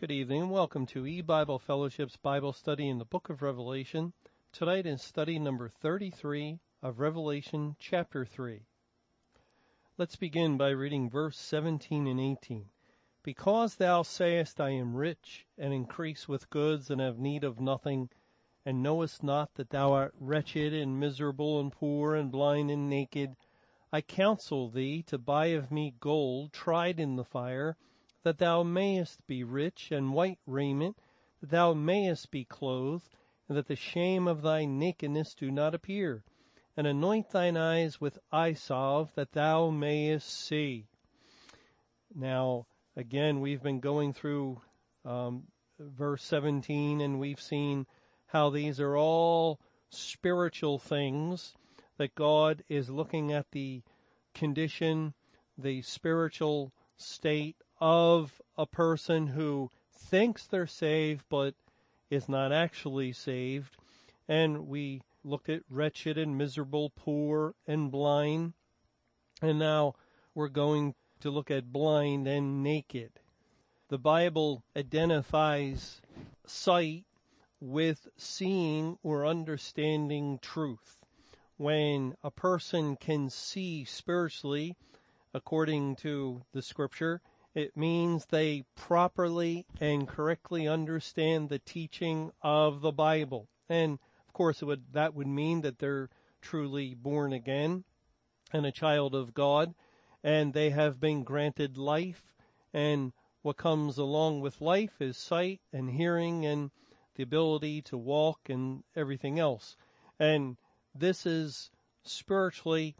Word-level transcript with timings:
Good 0.00 0.12
evening 0.12 0.42
and 0.42 0.50
welcome 0.52 0.86
to 0.86 1.08
E-Bible 1.08 1.58
Fellowship's 1.58 2.16
Bible 2.16 2.52
study 2.52 2.88
in 2.88 2.98
the 2.98 3.04
book 3.04 3.30
of 3.30 3.42
Revelation. 3.42 4.12
Tonight 4.52 4.86
is 4.86 5.02
study 5.02 5.40
number 5.40 5.68
33 5.68 6.60
of 6.84 7.00
Revelation 7.00 7.74
chapter 7.80 8.24
3. 8.24 8.60
Let's 9.96 10.14
begin 10.14 10.56
by 10.56 10.68
reading 10.68 11.10
verse 11.10 11.36
17 11.36 12.06
and 12.06 12.20
18. 12.20 12.66
Because 13.24 13.74
thou 13.74 14.02
sayest, 14.02 14.60
I 14.60 14.70
am 14.70 14.94
rich 14.94 15.46
and 15.58 15.74
increase 15.74 16.28
with 16.28 16.48
goods 16.48 16.90
and 16.90 17.00
have 17.00 17.18
need 17.18 17.42
of 17.42 17.58
nothing, 17.58 18.08
and 18.64 18.80
knowest 18.80 19.24
not 19.24 19.54
that 19.54 19.70
thou 19.70 19.94
art 19.94 20.14
wretched 20.20 20.72
and 20.72 21.00
miserable 21.00 21.58
and 21.58 21.72
poor 21.72 22.14
and 22.14 22.30
blind 22.30 22.70
and 22.70 22.88
naked, 22.88 23.34
I 23.92 24.02
counsel 24.02 24.68
thee 24.68 25.02
to 25.08 25.18
buy 25.18 25.46
of 25.46 25.72
me 25.72 25.94
gold 25.98 26.52
tried 26.52 27.00
in 27.00 27.16
the 27.16 27.24
fire, 27.24 27.76
that 28.28 28.36
thou 28.36 28.62
mayest 28.62 29.26
be 29.26 29.42
rich, 29.42 29.90
and 29.90 30.12
white 30.12 30.38
raiment, 30.46 30.98
that 31.40 31.48
thou 31.48 31.72
mayest 31.72 32.30
be 32.30 32.44
clothed, 32.44 33.08
and 33.48 33.56
that 33.56 33.68
the 33.68 33.74
shame 33.74 34.28
of 34.28 34.42
thy 34.42 34.66
nakedness 34.66 35.32
do 35.32 35.50
not 35.50 35.74
appear. 35.74 36.22
And 36.76 36.86
anoint 36.86 37.30
thine 37.30 37.56
eyes 37.56 38.02
with 38.02 38.18
eye 38.30 38.52
salve, 38.52 39.10
that 39.14 39.32
thou 39.32 39.70
mayest 39.70 40.28
see. 40.28 40.84
Now, 42.14 42.66
again, 42.96 43.40
we've 43.40 43.62
been 43.62 43.80
going 43.80 44.12
through 44.12 44.60
um, 45.06 45.44
verse 45.78 46.22
17, 46.24 47.00
and 47.00 47.18
we've 47.18 47.40
seen 47.40 47.86
how 48.26 48.50
these 48.50 48.78
are 48.78 48.94
all 48.94 49.58
spiritual 49.88 50.78
things 50.78 51.54
that 51.96 52.14
God 52.14 52.62
is 52.68 52.90
looking 52.90 53.32
at 53.32 53.50
the 53.52 53.82
condition, 54.34 55.14
the 55.56 55.80
spiritual 55.80 56.74
state 56.98 57.56
of 57.80 58.40
a 58.56 58.66
person 58.66 59.26
who 59.26 59.70
thinks 59.92 60.46
they're 60.46 60.66
saved 60.66 61.24
but 61.28 61.54
is 62.10 62.28
not 62.28 62.52
actually 62.52 63.12
saved. 63.12 63.76
And 64.28 64.68
we 64.68 65.02
looked 65.24 65.48
at 65.48 65.62
wretched 65.70 66.18
and 66.18 66.36
miserable, 66.36 66.90
poor 66.90 67.54
and 67.66 67.90
blind. 67.90 68.54
And 69.42 69.58
now 69.58 69.94
we're 70.34 70.48
going 70.48 70.94
to 71.20 71.30
look 71.30 71.50
at 71.50 71.72
blind 71.72 72.26
and 72.26 72.62
naked. 72.62 73.10
The 73.88 73.98
Bible 73.98 74.62
identifies 74.76 76.00
sight 76.46 77.04
with 77.60 78.08
seeing 78.16 78.98
or 79.02 79.26
understanding 79.26 80.38
truth. 80.40 80.96
When 81.56 82.14
a 82.22 82.30
person 82.30 82.96
can 82.96 83.30
see 83.30 83.84
spiritually, 83.84 84.76
according 85.34 85.96
to 85.96 86.42
the 86.52 86.62
scripture, 86.62 87.20
it 87.58 87.76
means 87.76 88.26
they 88.26 88.62
properly 88.76 89.66
and 89.80 90.06
correctly 90.06 90.68
understand 90.68 91.48
the 91.48 91.58
teaching 91.58 92.30
of 92.40 92.82
the 92.82 92.92
Bible. 92.92 93.48
And 93.68 93.98
of 94.28 94.32
course, 94.32 94.62
would, 94.62 94.92
that 94.92 95.12
would 95.12 95.26
mean 95.26 95.62
that 95.62 95.80
they're 95.80 96.08
truly 96.40 96.94
born 96.94 97.32
again 97.32 97.82
and 98.52 98.64
a 98.64 98.70
child 98.70 99.12
of 99.12 99.34
God, 99.34 99.74
and 100.22 100.54
they 100.54 100.70
have 100.70 101.00
been 101.00 101.24
granted 101.24 101.76
life. 101.76 102.22
And 102.72 103.12
what 103.42 103.56
comes 103.56 103.98
along 103.98 104.40
with 104.40 104.60
life 104.60 105.00
is 105.00 105.16
sight 105.16 105.60
and 105.72 105.90
hearing 105.90 106.46
and 106.46 106.70
the 107.16 107.24
ability 107.24 107.82
to 107.82 107.98
walk 107.98 108.48
and 108.48 108.84
everything 108.94 109.40
else. 109.40 109.76
And 110.20 110.58
this 110.94 111.26
is 111.26 111.72
spiritually 112.04 112.94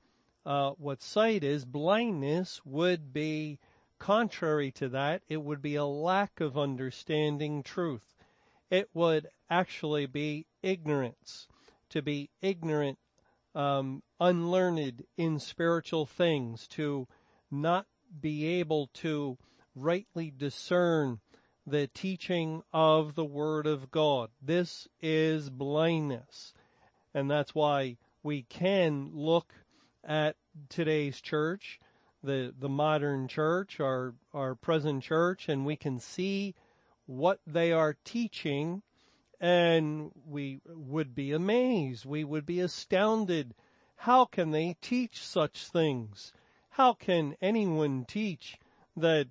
uh, 0.45 0.71
what 0.71 1.01
sight 1.01 1.45
is. 1.45 1.65
Blindness 1.65 2.61
would 2.65 3.13
be 3.13 3.61
Contrary 3.99 4.71
to 4.73 4.89
that, 4.89 5.23
it 5.29 5.43
would 5.43 5.61
be 5.61 5.75
a 5.75 5.85
lack 5.85 6.41
of 6.41 6.57
understanding 6.57 7.63
truth. 7.63 8.15
It 8.71 8.89
would 8.95 9.29
actually 9.51 10.07
be 10.07 10.47
ignorance. 10.63 11.49
To 11.91 12.03
be 12.03 12.31
ignorant, 12.41 12.99
um, 13.55 14.03
unlearned 14.21 15.05
in 15.17 15.39
spiritual 15.41 16.07
things, 16.07 16.69
to 16.69 17.09
not 17.51 17.87
be 18.21 18.45
able 18.61 18.89
to 18.95 19.39
rightly 19.75 20.31
discern 20.31 21.21
the 21.67 21.87
teaching 21.87 22.63
of 22.73 23.15
the 23.15 23.25
Word 23.25 23.67
of 23.67 23.91
God. 23.91 24.31
This 24.41 24.89
is 25.01 25.51
blindness. 25.51 26.53
And 27.15 27.31
that's 27.31 27.55
why 27.55 27.97
we 28.23 28.43
can 28.43 29.11
look 29.13 29.53
at 30.05 30.37
today's 30.69 31.21
church 31.21 31.81
the 32.29 32.55
the 32.57 32.69
modern 32.69 33.27
church, 33.27 33.81
our 33.81 34.15
our 34.35 34.55
present 34.55 35.03
church, 35.03 35.49
and 35.49 35.65
we 35.65 35.77
can 35.77 35.99
see 35.99 36.55
what 37.07 37.41
they 37.47 37.73
are 37.73 37.97
teaching, 38.05 38.83
and 39.41 40.13
we 40.27 40.61
would 40.67 41.15
be 41.15 41.33
amazed. 41.33 42.05
We 42.05 42.25
would 42.25 42.45
be 42.45 42.61
astounded. 42.61 43.55
How 43.97 44.27
can 44.27 44.51
they 44.51 44.77
teach 44.83 45.25
such 45.25 45.69
things? 45.69 46.33
How 46.69 46.93
can 46.93 47.35
anyone 47.41 48.05
teach 48.05 48.59
that 48.95 49.29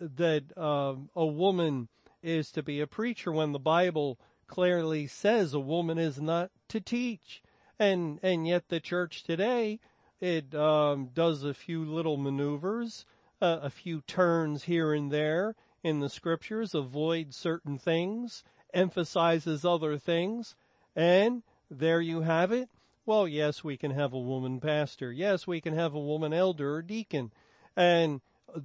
that 0.00 0.56
um, 0.56 1.10
a 1.14 1.26
woman 1.26 1.88
is 2.22 2.50
to 2.52 2.62
be 2.62 2.80
a 2.80 2.86
preacher 2.86 3.30
when 3.30 3.52
the 3.52 3.58
Bible 3.58 4.18
clearly 4.46 5.06
says 5.06 5.52
a 5.52 5.60
woman 5.60 5.98
is 5.98 6.18
not 6.18 6.50
to 6.68 6.80
teach? 6.80 7.42
And 7.78 8.18
and 8.22 8.48
yet 8.48 8.70
the 8.70 8.80
church 8.80 9.22
today 9.22 9.80
it 10.20 10.54
um, 10.54 11.10
does 11.14 11.44
a 11.44 11.54
few 11.54 11.84
little 11.84 12.16
maneuvers, 12.16 13.04
uh, 13.40 13.60
a 13.62 13.70
few 13.70 14.00
turns 14.02 14.64
here 14.64 14.92
and 14.92 15.10
there 15.10 15.54
in 15.82 16.00
the 16.00 16.08
scriptures, 16.08 16.74
avoids 16.74 17.36
certain 17.36 17.78
things, 17.78 18.42
emphasizes 18.74 19.64
other 19.64 19.96
things, 19.98 20.56
and 20.96 21.42
there 21.70 22.00
you 22.00 22.22
have 22.22 22.52
it. 22.52 22.68
Well, 23.06 23.26
yes, 23.26 23.64
we 23.64 23.76
can 23.76 23.92
have 23.92 24.12
a 24.12 24.18
woman 24.18 24.60
pastor. 24.60 25.12
Yes, 25.12 25.46
we 25.46 25.60
can 25.60 25.74
have 25.74 25.94
a 25.94 26.00
woman 26.00 26.32
elder 26.32 26.74
or 26.74 26.82
deacon. 26.82 27.32
And 27.76 28.20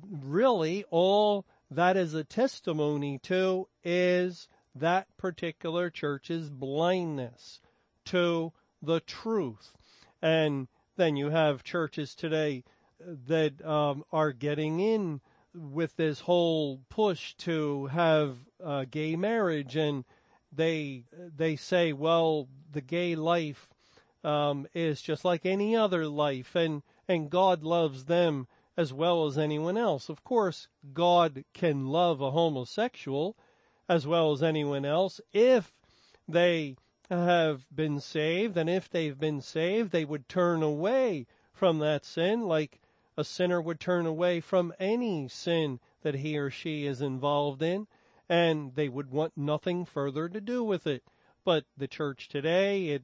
really 0.10 0.84
all 0.90 1.46
that 1.72 1.96
is 1.96 2.14
a 2.14 2.24
testimony 2.24 3.20
to 3.20 3.68
is 3.84 4.48
that 4.76 5.08
particular 5.18 5.90
church's 5.90 6.50
blindness 6.50 7.62
to 8.06 8.52
the 8.82 9.00
truth. 9.00 9.78
And 10.22 10.68
then 10.96 11.16
you 11.16 11.30
have 11.30 11.64
churches 11.64 12.16
today 12.16 12.64
that 13.00 13.64
um, 13.66 14.04
are 14.12 14.32
getting 14.32 14.80
in 14.80 15.22
with 15.54 15.96
this 15.96 16.22
whole 16.22 16.82
push 16.90 17.36
to 17.36 17.88
have 17.88 18.38
uh, 18.64 18.86
gay 18.90 19.16
marriage, 19.16 19.76
and 19.76 20.06
they 20.52 21.06
they 21.36 21.56
say, 21.56 21.94
well, 21.94 22.48
the 22.72 22.82
gay 22.82 23.16
life 23.16 23.70
um, 24.24 24.68
is 24.74 25.02
just 25.02 25.26
like 25.26 25.46
any 25.46 25.76
other 25.76 26.08
life, 26.08 26.56
and 26.56 26.82
and 27.08 27.30
God 27.30 27.64
loves 27.64 28.06
them 28.06 28.48
as 28.78 28.92
well 28.92 29.26
as 29.26 29.38
anyone 29.38 29.78
else. 29.78 30.10
Of 30.10 30.24
course, 30.24 30.68
God 30.94 31.44
can 31.54 31.88
love 31.88 32.22
a 32.22 32.32
homosexual 32.32 33.38
as 33.88 34.08
well 34.08 34.32
as 34.32 34.42
anyone 34.42 34.86
else 34.86 35.22
if 35.34 35.74
they 36.28 36.76
have 37.10 37.66
been 37.74 38.00
saved, 38.00 38.58
and 38.58 38.70
if 38.70 38.90
they've 38.90 39.20
been 39.20 39.42
saved, 39.42 39.92
they 39.92 40.06
would 40.06 40.30
turn 40.30 40.64
away 40.64 41.28
from 41.52 41.80
that 41.80 42.06
sin 42.06 42.48
like 42.48 42.80
a 43.16 43.24
sinner 43.24 43.62
would 43.62 43.80
turn 43.80 44.06
away 44.06 44.40
from 44.40 44.74
any 44.80 45.28
sin 45.28 45.80
that 46.02 46.16
he 46.16 46.38
or 46.38 46.50
she 46.50 46.86
is 46.86 47.02
involved 47.02 47.62
in, 47.62 47.88
and 48.28 48.74
they 48.76 48.90
would 48.90 49.12
want 49.12 49.34
nothing 49.36 49.86
further 49.86 50.28
to 50.28 50.42
do 50.42 50.64
with 50.64 50.88
it. 50.88 51.04
But 51.46 51.66
the 51.78 51.88
church 51.88 52.28
today, 52.28 52.88
it, 52.88 53.04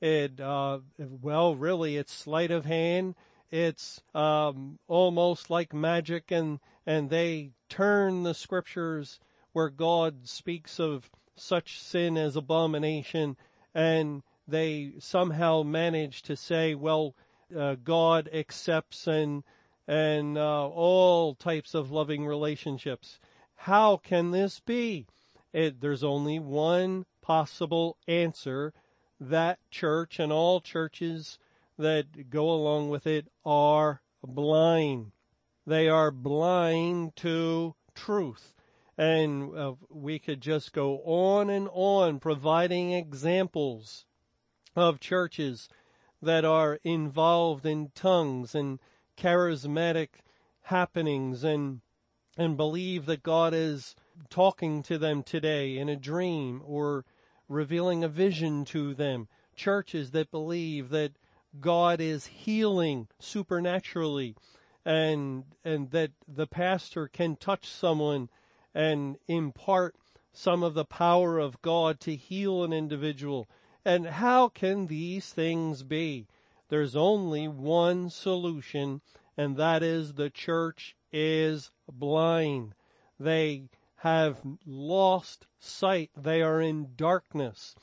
it, 0.00 0.40
uh, 0.40 0.80
well, 0.98 1.54
really, 1.54 1.96
it's 1.96 2.12
sleight 2.12 2.50
of 2.50 2.64
hand. 2.64 3.14
It's, 3.50 4.00
um, 4.14 4.78
almost 4.86 5.50
like 5.50 5.74
magic 5.74 6.30
and, 6.30 6.60
and 6.86 7.10
they 7.10 7.50
turn 7.68 8.22
the 8.22 8.34
scriptures 8.34 9.18
where 9.52 9.68
God 9.68 10.28
speaks 10.28 10.78
of 10.78 11.10
such 11.40 11.80
sin 11.80 12.16
as 12.16 12.36
abomination 12.36 13.36
and 13.74 14.22
they 14.46 14.92
somehow 14.98 15.62
manage 15.62 16.22
to 16.22 16.36
say, 16.36 16.74
well, 16.74 17.14
uh, 17.56 17.76
God 17.82 18.28
accepts 18.32 19.06
and 19.06 19.42
and 19.88 20.38
uh, 20.38 20.68
all 20.68 21.34
types 21.34 21.74
of 21.74 21.90
loving 21.90 22.24
relationships. 22.24 23.18
How 23.56 23.96
can 23.96 24.30
this 24.30 24.60
be? 24.60 25.06
It, 25.52 25.80
there's 25.80 26.04
only 26.04 26.38
one 26.38 27.06
possible 27.22 27.96
answer. 28.06 28.72
That 29.18 29.58
church 29.70 30.20
and 30.20 30.32
all 30.32 30.60
churches 30.60 31.38
that 31.76 32.30
go 32.30 32.48
along 32.50 32.90
with 32.90 33.06
it 33.06 33.26
are 33.44 34.00
blind. 34.22 35.10
They 35.66 35.88
are 35.88 36.12
blind 36.12 37.16
to 37.16 37.74
truth 37.94 38.54
and 39.00 39.56
uh, 39.56 39.72
we 39.88 40.18
could 40.18 40.42
just 40.42 40.74
go 40.74 40.98
on 41.06 41.48
and 41.48 41.70
on 41.72 42.20
providing 42.20 42.92
examples 42.92 44.04
of 44.76 45.00
churches 45.00 45.70
that 46.20 46.44
are 46.44 46.78
involved 46.84 47.64
in 47.64 47.90
tongues 47.94 48.54
and 48.54 48.78
charismatic 49.16 50.08
happenings 50.64 51.42
and 51.42 51.80
and 52.36 52.58
believe 52.58 53.06
that 53.06 53.22
God 53.22 53.54
is 53.54 53.96
talking 54.28 54.82
to 54.82 54.98
them 54.98 55.22
today 55.22 55.78
in 55.78 55.88
a 55.88 55.96
dream 55.96 56.60
or 56.62 57.06
revealing 57.48 58.04
a 58.04 58.08
vision 58.08 58.66
to 58.66 58.92
them. 58.92 59.28
Churches 59.56 60.10
that 60.10 60.30
believe 60.30 60.90
that 60.90 61.12
God 61.58 62.02
is 62.02 62.26
healing 62.26 63.08
supernaturally 63.18 64.36
and, 64.84 65.44
and 65.64 65.90
that 65.90 66.12
the 66.28 66.46
pastor 66.46 67.08
can 67.08 67.36
touch 67.36 67.66
someone 67.66 68.28
and 68.74 69.18
impart 69.26 69.96
some 70.32 70.62
of 70.62 70.74
the 70.74 70.84
power 70.84 71.38
of 71.38 71.60
God 71.60 71.98
to 72.00 72.14
heal 72.14 72.62
an 72.62 72.72
individual. 72.72 73.48
And 73.84 74.06
how 74.06 74.48
can 74.48 74.86
these 74.86 75.32
things 75.32 75.82
be? 75.82 76.28
There's 76.68 76.94
only 76.94 77.48
one 77.48 78.10
solution, 78.10 79.00
and 79.36 79.56
that 79.56 79.82
is 79.82 80.14
the 80.14 80.30
church 80.30 80.94
is 81.12 81.72
blind. 81.90 82.74
They 83.18 83.70
have 83.96 84.40
lost 84.64 85.46
sight. 85.58 86.10
They 86.16 86.40
are 86.42 86.60
in 86.60 86.94
darkness. 86.96 87.74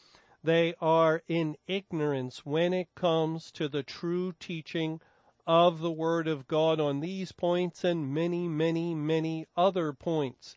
They 0.44 0.74
are 0.80 1.22
in 1.28 1.58
ignorance 1.68 2.46
when 2.46 2.74
it 2.74 2.96
comes 2.96 3.52
to 3.52 3.68
the 3.68 3.84
true 3.84 4.34
teaching 4.40 5.02
of 5.46 5.80
the 5.80 5.92
Word 5.92 6.28
of 6.28 6.48
God 6.48 6.80
on 6.80 7.02
these 7.02 7.32
points 7.32 7.84
and 7.84 8.14
many, 8.14 8.48
many, 8.48 8.96
many 8.96 9.48
other 9.56 9.94
points. 9.94 10.56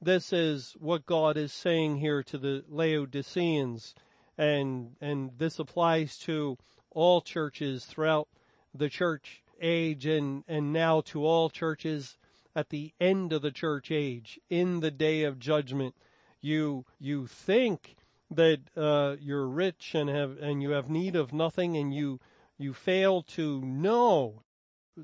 This 0.00 0.32
is 0.32 0.76
what 0.78 1.06
God 1.06 1.36
is 1.36 1.52
saying 1.52 1.96
here 1.96 2.22
to 2.22 2.38
the 2.38 2.64
Laodiceans, 2.68 3.96
and, 4.36 4.94
and 5.00 5.32
this 5.36 5.58
applies 5.58 6.18
to 6.18 6.56
all 6.92 7.20
churches 7.20 7.84
throughout 7.84 8.28
the 8.72 8.88
church 8.88 9.42
age 9.60 10.06
and, 10.06 10.44
and 10.46 10.72
now 10.72 11.00
to 11.00 11.26
all 11.26 11.50
churches 11.50 12.16
at 12.54 12.68
the 12.68 12.92
end 13.00 13.32
of 13.32 13.42
the 13.42 13.50
church 13.50 13.90
age 13.90 14.38
in 14.48 14.78
the 14.78 14.92
day 14.92 15.24
of 15.24 15.40
judgment. 15.40 15.96
You, 16.40 16.84
you 17.00 17.26
think 17.26 17.96
that, 18.30 18.60
uh, 18.76 19.16
you're 19.20 19.48
rich 19.48 19.96
and 19.96 20.08
have, 20.08 20.38
and 20.38 20.62
you 20.62 20.70
have 20.70 20.88
need 20.88 21.16
of 21.16 21.32
nothing 21.32 21.76
and 21.76 21.92
you, 21.92 22.20
you 22.56 22.72
fail 22.72 23.22
to 23.22 23.60
know. 23.62 24.44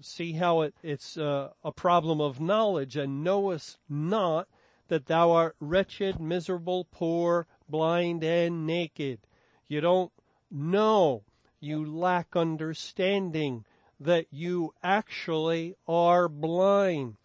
See 0.02 0.34
how 0.34 0.60
it, 0.60 0.74
it's 0.84 1.16
uh, 1.16 1.50
a 1.64 1.72
problem 1.72 2.20
of 2.20 2.40
knowledge 2.40 2.96
and 2.96 3.24
knowest 3.24 3.78
not 3.88 4.46
that 4.88 5.06
thou 5.06 5.30
art 5.32 5.56
wretched, 5.60 6.20
miserable, 6.20 6.86
poor, 6.90 7.46
blind, 7.68 8.22
and 8.22 8.66
naked. 8.66 9.18
You 9.66 9.80
don't 9.80 10.12
know. 10.50 11.22
You 11.60 11.84
lack 11.84 12.36
understanding 12.36 13.64
that 14.00 14.26
you 14.30 14.74
actually 14.82 15.76
are 15.88 16.28
blind. 16.28 17.16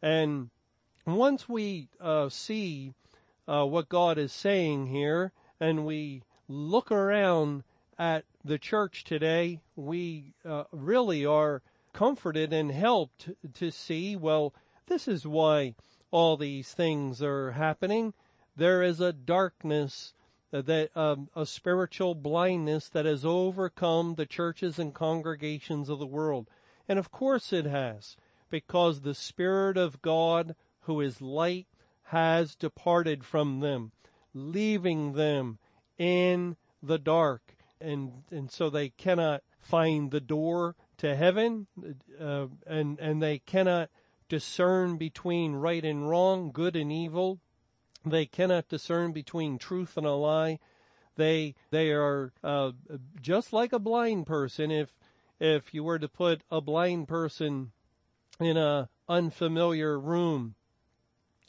And 0.00 0.50
once 1.04 1.48
we 1.48 1.88
uh, 2.00 2.28
see 2.28 2.94
uh, 3.48 3.64
what 3.64 3.88
God 3.88 4.18
is 4.18 4.32
saying 4.32 4.86
here 4.86 5.32
and 5.58 5.84
we 5.84 6.22
look 6.48 6.92
around 6.92 7.64
at 7.98 8.24
the 8.44 8.58
church 8.58 9.04
today, 9.04 9.60
we 9.74 10.34
uh, 10.44 10.64
really 10.70 11.26
are 11.26 11.62
comforted 11.92 12.52
and 12.52 12.70
helped 12.70 13.30
to 13.54 13.70
see, 13.70 14.14
well, 14.14 14.54
this 14.86 15.08
is 15.08 15.26
why 15.26 15.74
all 16.10 16.36
these 16.36 16.72
things 16.72 17.22
are 17.22 17.52
happening. 17.52 18.14
There 18.56 18.82
is 18.82 19.00
a 19.00 19.12
darkness 19.12 20.14
that 20.50 20.90
um, 20.96 21.28
a 21.36 21.44
spiritual 21.44 22.14
blindness 22.14 22.88
that 22.88 23.04
has 23.04 23.24
overcome 23.24 24.14
the 24.14 24.26
churches 24.26 24.78
and 24.78 24.94
congregations 24.94 25.88
of 25.88 25.98
the 25.98 26.06
world. 26.06 26.48
And 26.88 26.98
of 26.98 27.10
course 27.10 27.52
it 27.52 27.66
has, 27.66 28.16
because 28.48 29.00
the 29.00 29.14
Spirit 29.14 29.76
of 29.76 30.00
God, 30.00 30.56
who 30.82 31.00
is 31.00 31.20
light, 31.20 31.66
has 32.04 32.54
departed 32.54 33.24
from 33.24 33.60
them, 33.60 33.92
leaving 34.32 35.12
them 35.12 35.58
in 35.98 36.56
the 36.82 36.98
dark 36.98 37.54
and 37.80 38.22
and 38.30 38.50
so 38.50 38.70
they 38.70 38.90
cannot 38.90 39.42
find 39.60 40.10
the 40.10 40.20
door 40.20 40.74
to 40.98 41.14
heaven, 41.14 41.66
uh, 42.20 42.46
and 42.66 42.98
and 42.98 43.22
they 43.22 43.38
cannot 43.38 43.90
discern 44.28 44.96
between 44.96 45.54
right 45.54 45.84
and 45.84 46.08
wrong, 46.08 46.50
good 46.52 46.76
and 46.76 46.92
evil. 46.92 47.40
They 48.04 48.26
cannot 48.26 48.68
discern 48.68 49.12
between 49.12 49.58
truth 49.58 49.96
and 49.96 50.06
a 50.06 50.12
lie. 50.12 50.58
They 51.16 51.54
they 51.70 51.90
are 51.90 52.32
uh, 52.44 52.72
just 53.20 53.52
like 53.52 53.72
a 53.72 53.78
blind 53.78 54.26
person. 54.26 54.70
If 54.70 54.94
if 55.40 55.74
you 55.74 55.82
were 55.84 55.98
to 55.98 56.08
put 56.08 56.42
a 56.50 56.60
blind 56.60 57.08
person 57.08 57.72
in 58.38 58.56
a 58.56 58.88
unfamiliar 59.08 59.98
room, 59.98 60.54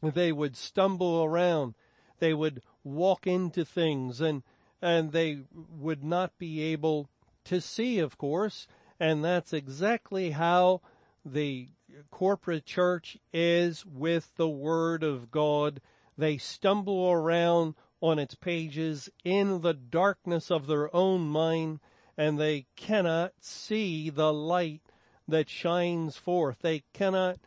they 0.02 0.32
would 0.32 0.56
stumble 0.56 1.24
around. 1.24 1.76
They 2.20 2.34
would 2.34 2.62
walk 2.84 3.28
into 3.28 3.64
things 3.64 4.22
and 4.22 4.44
and 4.82 5.12
they 5.12 5.42
would 5.54 6.04
not 6.04 6.38
be 6.38 6.62
able 6.62 7.10
to 7.46 7.60
see, 7.60 8.00
of 8.00 8.18
course, 8.18 8.68
and 9.00 9.24
that's 9.24 9.54
exactly 9.54 10.32
how 10.32 10.82
the 11.26 11.70
corporate 12.12 12.66
church 12.66 13.18
is 13.34 13.86
with 13.86 14.36
the 14.36 14.50
Word 14.50 15.04
of 15.04 15.32
God. 15.32 15.82
They 16.18 16.38
stumble 16.38 17.12
around 17.12 17.76
on 18.02 18.20
its 18.20 18.36
pages 18.36 19.10
in 19.24 19.62
the 19.62 19.74
darkness 19.74 20.50
of 20.50 20.68
their 20.68 20.94
own 20.96 21.28
mind 21.28 21.80
and 22.18 22.38
they 22.38 22.66
cannot 22.76 23.32
see 23.40 24.10
the 24.10 24.34
light 24.34 24.82
that 25.26 25.50
shines 25.50 26.18
forth. 26.18 26.58
They 26.62 26.84
cannot 26.92 27.40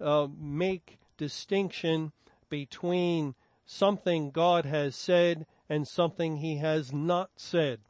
uh, 0.00 0.28
make 0.38 0.98
distinction 1.16 2.12
between 2.48 3.34
something 3.66 4.30
God 4.30 4.66
has 4.66 4.94
said 4.94 5.46
and 5.68 5.86
something 5.86 6.36
he 6.36 6.58
has 6.58 6.92
not 6.92 7.30
said. 7.36 7.80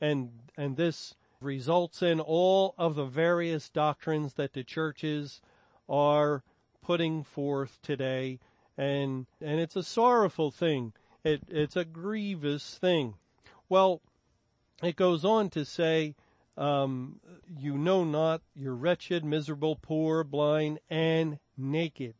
And, 0.00 0.30
and 0.56 0.78
this 0.78 1.16
results 1.42 2.00
in 2.00 2.18
all 2.18 2.74
of 2.78 2.94
the 2.94 3.04
various 3.04 3.68
doctrines 3.68 4.34
that 4.34 4.54
the 4.54 4.64
churches 4.64 5.42
are 5.90 6.42
putting 6.82 7.24
forth 7.24 7.78
today. 7.82 8.38
And, 8.78 9.26
and 9.42 9.60
it's 9.60 9.76
a 9.76 9.82
sorrowful 9.82 10.50
thing. 10.50 10.94
It, 11.24 11.42
it's 11.48 11.76
a 11.76 11.84
grievous 11.84 12.78
thing. 12.78 13.14
Well, 13.68 14.00
it 14.82 14.96
goes 14.96 15.24
on 15.24 15.50
to 15.50 15.64
say, 15.64 16.14
um, 16.56 17.20
you 17.58 17.76
know 17.76 18.04
not, 18.04 18.40
you're 18.54 18.74
wretched, 18.74 19.24
miserable, 19.24 19.76
poor, 19.76 20.24
blind, 20.24 20.78
and 20.88 21.38
naked. 21.58 22.14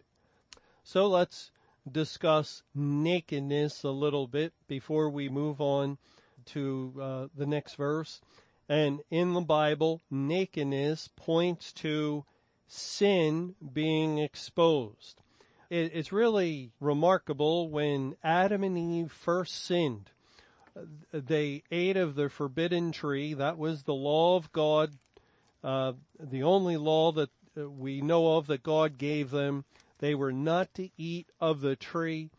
So 0.83 1.07
let's 1.07 1.51
discuss 1.91 2.63
nakedness 2.75 3.83
a 3.83 3.91
little 3.91 4.27
bit 4.27 4.53
before 4.69 5.09
we 5.09 5.29
move 5.29 5.61
on 5.61 5.99
to 6.47 6.95
uh, 7.01 7.27
the 7.35 7.47
next 7.47 7.77
verse. 7.77 8.21
And 8.69 9.01
in 9.11 9.33
the 9.33 9.41
Bible, 9.41 10.01
nakedness 10.11 11.09
points 11.17 11.73
to 11.75 12.25
sin 12.71 13.55
being 13.73 14.19
exposed. 14.19 15.21
It's 15.69 16.13
really 16.13 16.73
remarkable 16.81 17.69
when 17.69 18.17
Adam 18.25 18.65
and 18.65 18.77
Eve 18.77 19.13
first 19.13 19.65
sinned. 19.65 20.11
They 21.13 21.63
ate 21.71 21.97
of 21.97 22.15
the 22.15 22.29
forbidden 22.29 22.93
tree. 22.93 23.35
That 23.35 23.59
was 23.59 23.83
the 23.83 23.95
law 23.95 24.37
of 24.37 24.51
God, 24.53 24.93
uh, 25.63 25.93
the 26.19 26.43
only 26.43 26.77
law 26.77 27.13
that 27.13 27.31
we 27.55 28.01
know 28.01 28.37
of 28.37 28.47
that 28.49 28.63
God 28.63 28.99
gave 28.99 29.31
them 29.31 29.65
they 30.01 30.15
were 30.15 30.33
not 30.33 30.75
to 30.75 30.89
eat 30.97 31.29
of 31.41 31.61
the 31.61 31.77
tree 31.77 32.31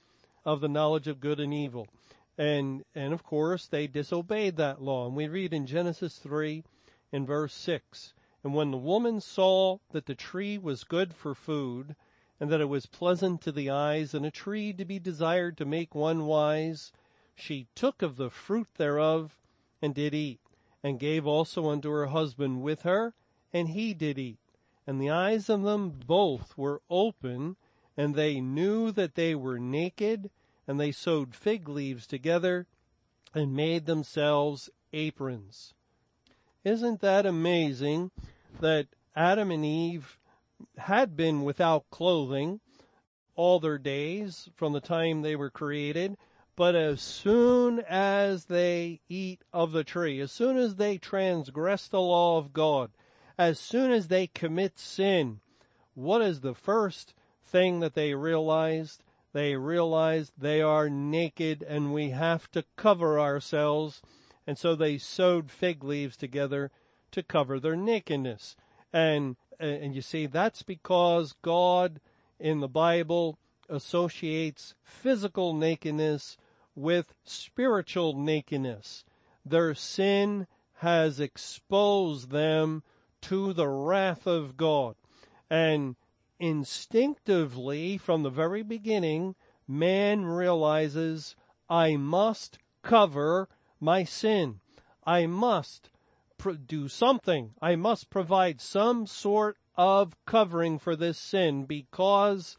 of 0.43 0.61
the 0.61 0.67
knowledge 0.67 1.07
of 1.07 1.19
good 1.19 1.39
and 1.39 1.53
evil. 1.53 1.87
And, 2.37 2.83
and 2.95 3.13
of 3.13 3.23
course 3.23 3.67
they 3.67 3.87
disobeyed 3.87 4.57
that 4.57 4.81
law. 4.81 5.05
And 5.05 5.15
we 5.15 5.27
read 5.27 5.53
in 5.53 5.67
Genesis 5.67 6.17
3 6.17 6.63
in 7.11 7.25
verse 7.25 7.53
6, 7.53 8.13
and 8.43 8.53
when 8.53 8.71
the 8.71 8.77
woman 8.77 9.21
saw 9.21 9.77
that 9.91 10.05
the 10.05 10.15
tree 10.15 10.57
was 10.57 10.83
good 10.83 11.13
for 11.13 11.35
food, 11.35 11.95
and 12.39 12.49
that 12.51 12.61
it 12.61 12.69
was 12.69 12.85
pleasant 12.85 13.41
to 13.41 13.51
the 13.51 13.69
eyes, 13.69 14.13
and 14.13 14.25
a 14.25 14.31
tree 14.31 14.73
to 14.73 14.85
be 14.85 14.99
desired 14.99 15.57
to 15.57 15.65
make 15.65 15.93
one 15.93 16.25
wise, 16.25 16.91
she 17.35 17.67
took 17.75 18.01
of 18.01 18.17
the 18.17 18.29
fruit 18.29 18.67
thereof, 18.75 19.39
and 19.81 19.93
did 19.93 20.13
eat, 20.13 20.39
and 20.83 20.99
gave 20.99 21.27
also 21.27 21.69
unto 21.69 21.89
her 21.89 22.07
husband 22.07 22.61
with 22.61 22.81
her, 22.81 23.13
and 23.53 23.69
he 23.69 23.93
did 23.93 24.17
eat 24.17 24.39
and 24.87 24.99
the 24.99 25.09
eyes 25.09 25.49
of 25.49 25.61
them 25.63 25.89
both 25.89 26.57
were 26.57 26.81
open, 26.89 27.55
and 27.95 28.15
they 28.15 28.41
knew 28.41 28.91
that 28.91 29.15
they 29.15 29.35
were 29.35 29.59
naked, 29.59 30.29
and 30.67 30.79
they 30.79 30.91
sewed 30.91 31.35
fig 31.35 31.69
leaves 31.69 32.07
together 32.07 32.67
and 33.33 33.55
made 33.55 33.85
themselves 33.85 34.69
aprons. 34.91 35.73
Isn't 36.63 37.01
that 37.01 37.25
amazing 37.25 38.11
that 38.59 38.87
Adam 39.15 39.51
and 39.51 39.65
Eve 39.65 40.17
had 40.77 41.15
been 41.15 41.43
without 41.43 41.89
clothing 41.89 42.59
all 43.35 43.59
their 43.59 43.77
days 43.77 44.49
from 44.55 44.73
the 44.73 44.81
time 44.81 45.21
they 45.21 45.35
were 45.35 45.49
created, 45.49 46.17
but 46.55 46.75
as 46.75 47.01
soon 47.01 47.79
as 47.79 48.45
they 48.45 49.01
eat 49.09 49.41
of 49.53 49.71
the 49.71 49.83
tree, 49.83 50.19
as 50.19 50.31
soon 50.31 50.57
as 50.57 50.75
they 50.75 50.97
transgress 50.97 51.87
the 51.87 52.01
law 52.01 52.37
of 52.37 52.53
God, 52.53 52.91
as 53.37 53.59
soon 53.59 53.91
as 53.91 54.07
they 54.07 54.27
commit 54.27 54.77
sin, 54.77 55.39
what 55.93 56.21
is 56.21 56.41
the 56.41 56.53
first 56.53 57.13
thing 57.43 57.79
that 57.79 57.95
they 57.95 58.13
realized? 58.13 59.03
They 59.33 59.55
realize 59.55 60.31
they 60.37 60.61
are 60.61 60.89
naked 60.89 61.63
and 61.63 61.93
we 61.93 62.09
have 62.09 62.51
to 62.51 62.65
cover 62.75 63.19
ourselves. 63.19 64.01
And 64.45 64.57
so 64.57 64.75
they 64.75 64.97
sewed 64.97 65.49
fig 65.49 65.83
leaves 65.83 66.17
together 66.17 66.71
to 67.11 67.23
cover 67.23 67.59
their 67.59 67.75
nakedness. 67.75 68.55
And, 68.93 69.35
and 69.59 69.95
you 69.95 70.01
see, 70.01 70.25
that's 70.25 70.63
because 70.63 71.33
God 71.41 71.99
in 72.39 72.59
the 72.59 72.67
Bible 72.67 73.37
associates 73.69 74.73
physical 74.83 75.53
nakedness 75.53 76.37
with 76.75 77.13
spiritual 77.23 78.13
nakedness. 78.13 79.05
Their 79.45 79.73
sin 79.75 80.47
has 80.75 81.19
exposed 81.19 82.31
them 82.31 82.83
to 83.21 83.53
the 83.53 83.67
wrath 83.67 84.25
of 84.25 84.57
God. 84.57 84.95
And 85.49 85.95
instinctively, 86.39 87.97
from 87.97 88.23
the 88.23 88.29
very 88.29 88.63
beginning, 88.63 89.35
man 89.67 90.25
realizes, 90.25 91.35
I 91.69 91.97
must 91.97 92.57
cover 92.81 93.47
my 93.79 94.03
sin. 94.03 94.59
I 95.05 95.27
must 95.27 95.90
do 96.65 96.87
something. 96.87 97.51
I 97.61 97.75
must 97.75 98.09
provide 98.09 98.61
some 98.61 99.07
sort 99.07 99.57
of 99.75 100.13
covering 100.25 100.79
for 100.79 100.95
this 100.95 101.17
sin 101.17 101.65
because 101.65 102.57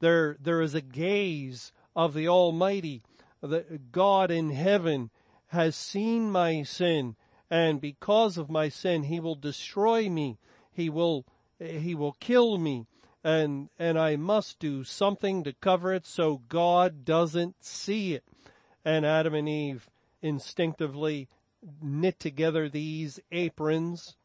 there, 0.00 0.36
there 0.40 0.60
is 0.60 0.74
a 0.74 0.80
gaze 0.80 1.72
of 1.94 2.14
the 2.14 2.28
Almighty. 2.28 3.02
The 3.40 3.80
God 3.92 4.30
in 4.30 4.50
heaven 4.50 5.10
has 5.48 5.76
seen 5.76 6.30
my 6.30 6.62
sin 6.62 7.16
and 7.50 7.80
because 7.80 8.36
of 8.38 8.50
my 8.50 8.68
sin, 8.68 9.04
he 9.04 9.20
will 9.20 9.34
destroy 9.34 10.08
me. 10.08 10.38
He 10.72 10.88
will, 10.88 11.24
he 11.58 11.94
will 11.94 12.14
kill 12.14 12.58
me. 12.58 12.86
And, 13.22 13.68
and 13.78 13.98
I 13.98 14.16
must 14.16 14.58
do 14.58 14.84
something 14.84 15.44
to 15.44 15.52
cover 15.52 15.92
it 15.92 16.04
so 16.04 16.42
God 16.48 17.04
doesn't 17.04 17.64
see 17.64 18.14
it. 18.14 18.24
And 18.84 19.06
Adam 19.06 19.34
and 19.34 19.48
Eve 19.48 19.88
instinctively 20.20 21.28
knit 21.82 22.18
together 22.20 22.68
these 22.68 23.20
aprons 23.32 24.16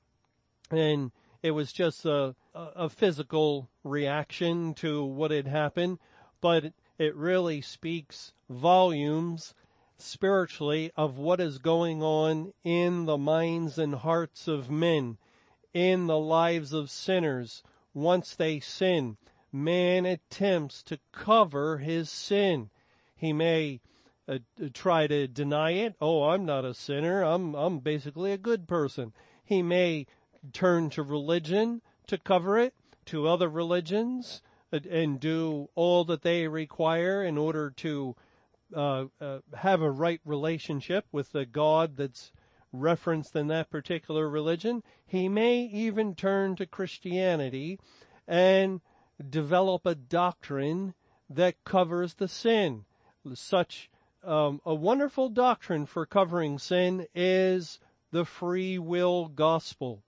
and 0.71 1.11
it 1.41 1.51
was 1.51 1.71
just 1.71 2.05
a, 2.05 2.35
a 2.53 2.89
physical 2.89 3.69
reaction 3.83 4.73
to 4.75 5.03
what 5.03 5.31
had 5.31 5.47
happened, 5.47 5.99
but 6.41 6.73
it 6.97 7.15
really 7.15 7.61
speaks 7.61 8.33
volumes 8.49 9.53
spiritually 9.97 10.91
of 10.95 11.17
what 11.17 11.39
is 11.39 11.57
going 11.57 12.03
on 12.03 12.53
in 12.63 13.05
the 13.05 13.17
minds 13.17 13.77
and 13.77 13.95
hearts 13.95 14.47
of 14.47 14.69
men, 14.69 15.17
in 15.73 16.07
the 16.07 16.17
lives 16.17 16.73
of 16.73 16.89
sinners. 16.89 17.63
Once 17.93 18.35
they 18.35 18.59
sin, 18.59 19.17
man 19.51 20.05
attempts 20.05 20.83
to 20.83 20.99
cover 21.11 21.77
his 21.77 22.09
sin. 22.09 22.69
He 23.15 23.33
may 23.33 23.79
uh, 24.29 24.37
try 24.73 25.07
to 25.07 25.27
deny 25.27 25.71
it. 25.71 25.95
Oh, 25.99 26.23
I'm 26.29 26.45
not 26.45 26.65
a 26.65 26.73
sinner. 26.73 27.23
I'm, 27.23 27.55
I'm 27.55 27.79
basically 27.79 28.31
a 28.31 28.37
good 28.37 28.67
person. 28.67 29.13
He 29.43 29.61
may 29.61 30.05
turn 30.53 30.89
to 30.91 31.03
religion 31.03 31.81
to 32.07 32.17
cover 32.17 32.59
it, 32.59 32.73
to 33.05 33.27
other 33.27 33.49
religions, 33.49 34.41
uh, 34.71 34.79
and 34.89 35.19
do 35.19 35.69
all 35.75 36.05
that 36.05 36.21
they 36.21 36.47
require 36.47 37.23
in 37.23 37.37
order 37.37 37.71
to 37.77 38.15
uh, 38.75 39.05
uh, 39.19 39.39
have 39.55 39.81
a 39.81 39.89
right 39.89 40.21
relationship 40.25 41.05
with 41.11 41.31
the 41.31 41.45
God 41.45 41.97
that's 41.97 42.31
referenced 42.71 43.35
in 43.35 43.47
that 43.47 43.71
particular 43.71 44.29
religion. 44.29 44.83
He 45.07 45.27
may 45.27 45.61
even 45.61 46.13
turn 46.13 46.55
to 46.57 46.67
Christianity 46.67 47.79
and 48.27 48.81
develop 49.27 49.87
a 49.87 49.95
doctrine 49.95 50.93
that 51.29 51.63
covers 51.63 52.13
the 52.13 52.27
sin. 52.27 52.85
Such 53.33 53.89
um, 54.23 54.61
a 54.65 54.73
wonderful 54.73 55.29
doctrine 55.29 55.85
for 55.85 56.05
covering 56.05 56.59
sin 56.59 57.07
is 57.15 57.79
the 58.11 58.25
free 58.25 58.77
will 58.77 59.27
gospel. 59.27 60.03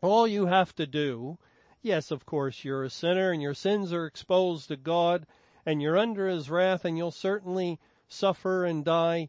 All 0.00 0.26
you 0.26 0.46
have 0.46 0.74
to 0.76 0.86
do, 0.86 1.38
yes, 1.82 2.10
of 2.10 2.26
course, 2.26 2.64
you're 2.64 2.84
a 2.84 2.90
sinner 2.90 3.30
and 3.30 3.40
your 3.40 3.54
sins 3.54 3.92
are 3.92 4.06
exposed 4.06 4.68
to 4.68 4.76
God 4.76 5.26
and 5.64 5.80
you're 5.80 5.98
under 5.98 6.28
his 6.28 6.50
wrath 6.50 6.84
and 6.84 6.96
you'll 6.96 7.10
certainly 7.10 7.78
suffer 8.08 8.64
and 8.64 8.84
die 8.84 9.28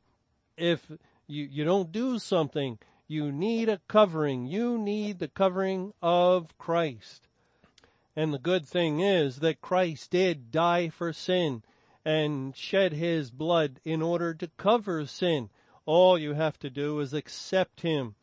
if 0.56 0.92
you, 1.28 1.46
you 1.46 1.64
don't 1.64 1.92
do 1.92 2.20
something. 2.20 2.80
You 3.08 3.32
need 3.32 3.70
a 3.70 3.80
covering. 3.88 4.46
You 4.46 4.78
need 4.78 5.20
the 5.20 5.28
covering 5.28 5.94
of 6.02 6.58
Christ. 6.58 7.28
And 8.16 8.34
the 8.34 8.40
good 8.40 8.66
thing 8.66 9.00
is 9.00 9.38
that 9.38 9.62
Christ 9.62 10.12
did 10.12 10.52
die 10.52 10.90
for 10.90 11.14
sin 11.14 11.64
and 12.08 12.56
shed 12.56 12.94
his 12.94 13.32
blood 13.32 13.82
in 13.84 14.02
order 14.02 14.34
to 14.34 14.48
cover 14.56 15.06
sin. 15.06 15.50
All 15.86 16.18
you 16.18 16.34
have 16.34 16.58
to 16.60 16.70
do 16.70 17.00
is 17.02 17.14
accept 17.14 17.82
him. 17.82 18.16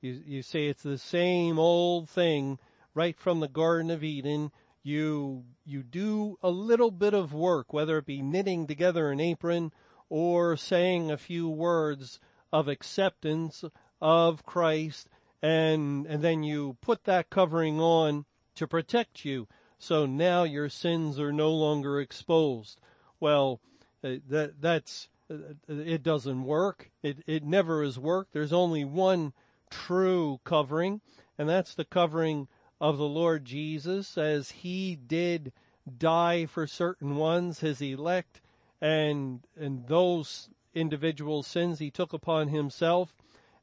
You, 0.00 0.22
you 0.24 0.42
say 0.42 0.66
it's 0.68 0.84
the 0.84 0.98
same 0.98 1.58
old 1.58 2.08
thing 2.08 2.58
right 2.94 3.18
from 3.18 3.40
the 3.40 3.48
Garden 3.48 3.90
of 3.90 4.04
Eden 4.04 4.52
you 4.82 5.44
you 5.64 5.82
do 5.82 6.38
a 6.42 6.50
little 6.50 6.90
bit 6.90 7.14
of 7.14 7.32
work, 7.32 7.72
whether 7.72 7.98
it 7.98 8.06
be 8.06 8.22
knitting 8.22 8.66
together 8.66 9.10
an 9.10 9.20
apron 9.20 9.72
or 10.08 10.56
saying 10.56 11.10
a 11.10 11.16
few 11.16 11.48
words 11.48 12.18
of 12.52 12.68
acceptance 12.68 13.64
of 14.00 14.44
Christ, 14.44 15.08
and 15.40 16.06
and 16.06 16.22
then 16.22 16.42
you 16.42 16.76
put 16.80 17.04
that 17.04 17.30
covering 17.30 17.80
on 17.80 18.24
to 18.56 18.66
protect 18.66 19.24
you. 19.24 19.46
So 19.78 20.06
now 20.06 20.44
your 20.44 20.68
sins 20.68 21.18
are 21.18 21.32
no 21.32 21.52
longer 21.52 22.00
exposed. 22.00 22.80
Well, 23.22 23.60
uh, 24.02 24.16
that 24.30 24.60
that's 24.60 25.08
uh, 25.30 25.54
it 25.68 26.02
doesn't 26.02 26.42
work. 26.42 26.90
It 27.04 27.18
it 27.28 27.44
never 27.44 27.84
has 27.84 27.96
worked. 27.96 28.32
There's 28.32 28.52
only 28.52 28.84
one 28.84 29.32
true 29.70 30.40
covering, 30.42 31.00
and 31.38 31.48
that's 31.48 31.76
the 31.76 31.84
covering 31.84 32.48
of 32.80 32.98
the 32.98 33.06
Lord 33.06 33.44
Jesus 33.44 34.18
as 34.18 34.50
he 34.50 34.96
did 34.96 35.52
die 35.98 36.46
for 36.46 36.66
certain 36.66 37.14
ones, 37.14 37.60
his 37.60 37.80
elect, 37.80 38.40
and, 38.80 39.38
and 39.56 39.86
those 39.86 40.48
individual 40.74 41.44
sins 41.44 41.78
he 41.78 41.92
took 41.92 42.12
upon 42.12 42.48
himself. 42.48 43.14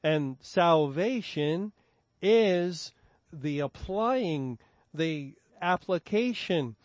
And 0.02 0.38
salvation 0.40 1.74
is 2.22 2.94
the 3.34 3.60
applying, 3.60 4.58
the 4.94 5.34
application 5.62 6.78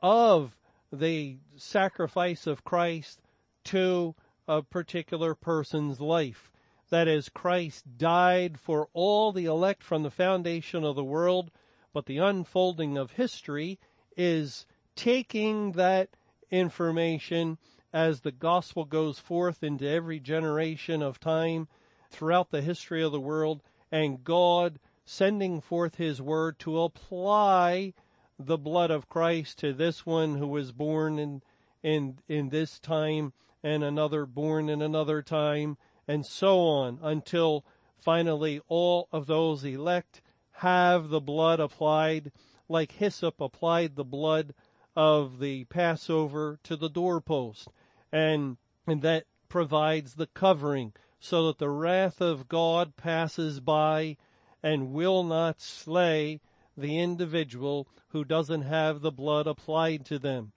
of 0.00 0.56
the 0.98 1.38
sacrifice 1.56 2.46
of 2.46 2.64
Christ 2.64 3.20
to 3.64 4.14
a 4.46 4.62
particular 4.62 5.34
person's 5.34 6.00
life. 6.00 6.50
That 6.90 7.08
is, 7.08 7.28
Christ 7.28 7.96
died 7.96 8.60
for 8.60 8.88
all 8.92 9.32
the 9.32 9.46
elect 9.46 9.82
from 9.82 10.02
the 10.02 10.10
foundation 10.10 10.84
of 10.84 10.96
the 10.96 11.04
world 11.04 11.50
but 11.94 12.06
the 12.06 12.18
unfolding 12.18 12.98
of 12.98 13.12
history 13.12 13.78
is 14.16 14.66
taking 14.96 15.72
that 15.72 16.10
information 16.50 17.56
as 17.92 18.20
the 18.20 18.32
gospel 18.32 18.84
goes 18.84 19.20
forth 19.20 19.62
into 19.62 19.88
every 19.88 20.18
generation 20.18 21.00
of 21.02 21.20
time 21.20 21.68
throughout 22.10 22.50
the 22.50 22.62
history 22.62 23.02
of 23.02 23.12
the 23.12 23.20
world 23.20 23.62
and 23.92 24.24
God 24.24 24.80
sending 25.06 25.60
forth 25.60 25.94
his 25.94 26.20
word 26.20 26.58
to 26.58 26.80
apply 26.80 27.94
the 28.38 28.58
blood 28.58 28.90
of 28.90 29.08
Christ 29.08 29.58
to 29.58 29.72
this 29.72 30.04
one 30.04 30.36
who 30.36 30.46
was 30.46 30.72
born 30.72 31.18
in, 31.18 31.42
in, 31.82 32.18
in 32.28 32.48
this 32.48 32.78
time 32.78 33.32
and 33.62 33.82
another 33.84 34.26
born 34.26 34.68
in 34.68 34.82
another 34.82 35.22
time 35.22 35.76
and 36.06 36.26
so 36.26 36.60
on 36.60 36.98
until 37.02 37.64
finally 38.00 38.60
all 38.68 39.08
of 39.12 39.26
those 39.26 39.64
elect 39.64 40.20
have 40.58 41.08
the 41.08 41.20
blood 41.20 41.60
applied 41.60 42.30
like 42.68 42.92
hyssop 42.92 43.40
applied 43.40 43.96
the 43.96 44.04
blood 44.04 44.54
of 44.96 45.38
the 45.38 45.64
Passover 45.64 46.58
to 46.62 46.76
the 46.76 46.88
doorpost. 46.88 47.68
And, 48.12 48.56
and 48.86 49.02
that 49.02 49.24
provides 49.48 50.14
the 50.14 50.28
covering 50.28 50.92
so 51.18 51.46
that 51.46 51.58
the 51.58 51.70
wrath 51.70 52.20
of 52.20 52.48
God 52.48 52.96
passes 52.96 53.60
by 53.60 54.16
and 54.62 54.92
will 54.92 55.24
not 55.24 55.60
slay 55.60 56.40
the 56.76 56.98
individual 56.98 57.86
who 58.08 58.24
doesn't 58.24 58.62
have 58.62 59.00
the 59.00 59.12
blood 59.12 59.46
applied 59.46 60.04
to 60.06 60.18
them. 60.18 60.52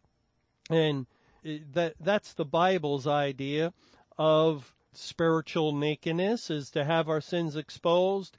And 0.70 1.06
that, 1.44 1.96
that's 2.00 2.34
the 2.34 2.46
Bible's 2.46 3.08
idea 3.08 3.74
of 4.18 4.74
spiritual 4.94 5.74
nakedness 5.74 6.50
is 6.50 6.72
to 6.72 6.84
have 6.84 7.08
our 7.08 7.22
sins 7.22 7.56
exposed 7.56 8.38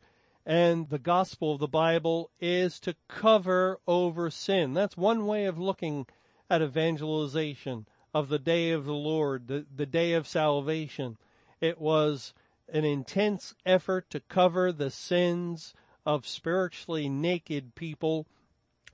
and 0.49 0.89
the 0.89 0.99
gospel 0.99 1.53
of 1.53 1.61
the 1.61 1.69
Bible 1.69 2.31
is 2.41 2.81
to 2.81 2.97
cover 3.07 3.79
over 3.87 4.31
sin. 4.31 4.73
That's 4.73 4.97
one 4.97 5.27
way 5.27 5.45
of 5.45 5.59
looking 5.59 6.07
at 6.49 6.63
evangelization 6.63 7.87
of 8.15 8.31
the 8.31 8.39
day 8.39 8.71
of 8.71 8.87
the 8.87 8.95
Lord, 8.95 9.47
the, 9.49 9.67
the 9.77 9.85
day 9.85 10.15
of 10.15 10.27
salvation. 10.27 11.19
It 11.61 11.79
was 11.79 12.33
an 12.73 12.87
intense 12.87 13.55
effort 13.67 14.09
to 14.09 14.21
cover 14.21 14.73
the 14.73 14.91
sins 14.91 15.75
of 16.07 16.27
spiritually 16.27 17.09
naked 17.09 17.75
people 17.75 18.27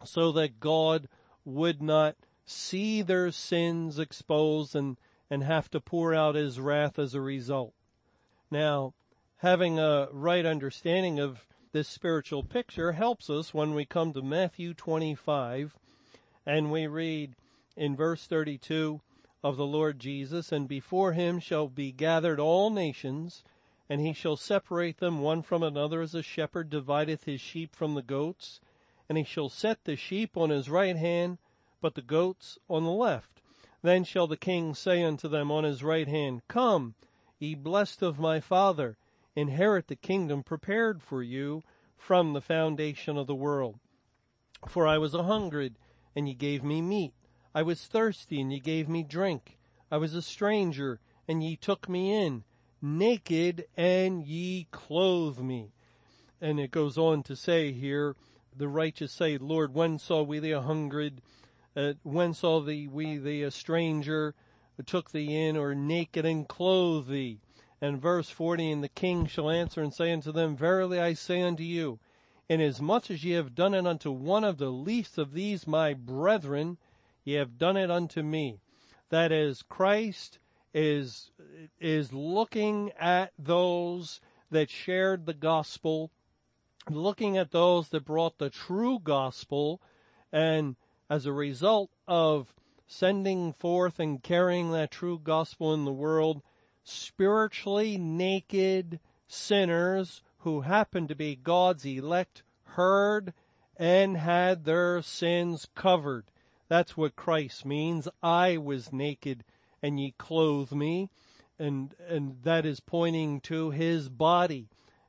so 0.05 0.33
that 0.33 0.61
God 0.61 1.09
would 1.45 1.83
not 1.83 2.17
see 2.47 3.03
their 3.03 3.31
sins 3.31 3.99
exposed 3.99 4.75
and, 4.75 4.97
and 5.31 5.43
have 5.45 5.71
to 5.71 5.81
pour 5.81 6.15
out 6.15 6.35
his 6.35 6.61
wrath 6.61 6.99
as 6.99 7.15
a 7.15 7.21
result. 7.21 7.75
Now, 8.51 8.95
having 9.39 9.79
a 9.79 10.09
right 10.13 10.45
understanding 10.45 11.19
of 11.19 11.47
this 11.73 11.89
spiritual 11.89 12.43
picture 12.43 12.93
helps 12.93 13.29
us 13.29 13.53
when 13.53 13.75
we 13.75 13.85
come 13.85 14.13
to 14.13 14.23
Matthew 14.23 14.75
25 14.75 15.77
and 16.47 16.71
we 16.71 16.87
read 16.87 17.35
in 17.77 17.97
verse 17.97 18.27
32 18.27 19.01
of 19.43 19.57
the 19.57 19.67
Lord 19.67 19.99
Jesus, 19.99 20.53
and 20.53 20.67
before 20.67 21.13
him 21.13 21.39
shall 21.39 21.69
be 21.69 21.93
gathered 21.93 22.41
all 22.41 22.71
nations, 22.71 23.45
and 23.89 24.01
he 24.01 24.13
shall 24.13 24.37
separate 24.37 24.99
them 24.99 25.21
one 25.21 25.43
from 25.43 25.63
another 25.63 26.01
as 26.01 26.15
a 26.15 26.23
shepherd 26.23 26.71
divideth 26.71 27.25
his 27.25 27.41
sheep 27.41 27.77
from 27.77 27.95
the 27.95 28.03
goats, 28.03 28.61
and 29.09 29.19
he 29.19 29.25
shall 29.25 29.51
set 29.51 29.85
the 29.85 29.95
sheep 29.95 30.37
on 30.37 30.49
his 30.49 30.71
right 30.71 30.97
hand, 30.97 31.37
but 31.83 31.95
the 31.95 32.03
goats 32.03 32.59
on 32.69 32.85
the 32.85 32.91
left. 32.91 33.43
Then 33.83 34.05
shall 34.05 34.27
the 34.27 34.39
king 34.39 34.75
say 34.75 35.03
unto 35.03 35.29
them 35.29 35.51
on 35.51 35.65
his 35.65 35.83
right 35.83 36.09
hand, 36.09 36.41
Come, 36.49 36.95
ye 37.39 37.55
blessed 37.55 38.01
of 38.01 38.19
my 38.19 38.41
father, 38.41 38.97
inherit 39.37 39.89
the 39.89 39.97
kingdom 39.97 40.43
prepared 40.43 41.03
for 41.03 41.23
you 41.23 41.63
from 41.99 42.33
the 42.33 42.41
foundation 42.41 43.19
of 43.19 43.27
the 43.27 43.35
world. 43.35 43.79
For 44.67 44.87
I 44.87 44.97
was 44.97 45.13
a 45.13 45.25
hungered, 45.25 45.77
and 46.17 46.27
ye 46.27 46.33
gave 46.33 46.65
me 46.65 46.81
meat. 46.81 47.13
I 47.55 47.63
was 47.63 47.87
thirsty, 47.87 48.41
and 48.41 48.51
ye 48.51 48.61
gave 48.61 48.89
me 48.89 49.03
drink. 49.03 49.59
I 49.91 49.99
was 49.99 50.15
a 50.15 50.23
stranger, 50.23 51.01
and 51.29 51.45
ye 51.45 51.57
took 51.57 51.87
me 51.87 52.15
in 52.15 52.45
naked 52.85 53.67
and 53.79 54.27
ye 54.27 54.69
clothe 54.71 55.39
me. 55.39 55.73
And 56.41 56.61
it 56.61 56.71
goes 56.71 56.99
on 56.99 57.23
to 57.25 57.35
say 57.35 57.73
here, 57.73 58.15
the 58.55 58.69
righteous 58.69 59.11
say, 59.11 59.39
Lord, 59.39 59.75
when 59.75 59.99
saw 59.99 60.23
we 60.23 60.39
thee 60.39 60.51
a 60.51 60.61
hungered? 60.61 61.23
Uh, 61.75 61.95
when 62.03 62.35
saw 62.35 62.61
thee 62.61 62.87
we 62.87 63.17
thee 63.17 63.43
a 63.43 63.51
stranger? 63.51 64.35
Took 64.85 65.11
thee 65.11 65.35
in 65.35 65.57
or 65.57 65.75
naked 65.75 66.27
and 66.27 66.47
clothed 66.47 67.09
thee? 67.09 67.41
And 67.81 68.01
verse 68.01 68.29
40, 68.29 68.71
and 68.71 68.85
the 68.85 68.89
king 68.89 69.27
shall 69.27 69.51
answer 69.51 69.81
and 69.81 69.93
say 69.93 70.13
unto 70.13 70.31
them, 70.31 70.57
Verily 70.57 71.01
I 71.01 71.15
say 71.15 71.41
unto 71.43 71.63
you, 71.63 71.99
inasmuch 72.49 73.11
as 73.11 73.25
ye 73.25 73.33
have 73.33 73.55
done 73.55 73.75
it 73.75 73.87
unto 73.87 74.11
one 74.11 74.45
of 74.45 74.59
the 74.59 74.71
least 74.71 75.17
of 75.17 75.33
these 75.33 75.67
my 75.67 75.95
brethren, 75.95 76.77
ye 77.25 77.35
have 77.35 77.59
done 77.59 77.77
it 77.77 77.91
unto 77.91 78.23
me. 78.23 78.61
That 79.09 79.33
is, 79.33 79.63
Christ 79.63 80.39
is 80.75 81.31
is 81.81 82.13
looking 82.13 82.91
at 82.99 83.33
those 83.39 84.21
that 84.51 84.69
shared 84.69 85.25
the 85.25 85.35
gospel, 85.35 86.11
looking 86.91 87.39
at 87.39 87.53
those 87.53 87.89
that 87.91 88.05
brought 88.05 88.39
the 88.39 88.51
true 88.51 88.99
gospel, 88.99 89.81
and 90.33 90.77
as 91.09 91.25
a 91.25 91.33
result 91.33 91.91
of 92.09 92.55
sending 92.87 93.53
forth 93.53 93.99
and 93.99 94.23
carrying 94.23 94.73
that 94.73 94.91
true 94.91 95.19
gospel 95.19 95.73
in 95.73 95.85
the 95.85 95.93
world, 95.93 96.43
spiritually 96.83 97.97
naked 97.97 98.99
sinners 99.27 100.23
who 100.39 100.63
happened 100.63 101.09
to 101.09 101.15
be 101.15 101.37
God's 101.37 101.87
elect 101.87 102.43
heard 102.65 103.33
and 103.77 104.17
had 104.17 104.65
their 104.65 105.01
sins 105.03 105.67
covered. 105.75 106.25
That's 106.69 106.97
what 106.97 107.17
Christ 107.17 107.65
means. 107.65 108.09
I 108.23 108.57
was 108.57 108.93
naked 108.93 109.45
and 109.85 110.01
ye 110.01 110.15
clothe 110.17 110.73
me. 110.73 111.11
And, 111.59 111.95
and 112.09 112.39
that 112.43 112.65
is 112.65 112.81
pointing 112.81 113.41
to 113.43 113.71
his 113.71 114.09
body 114.09 114.69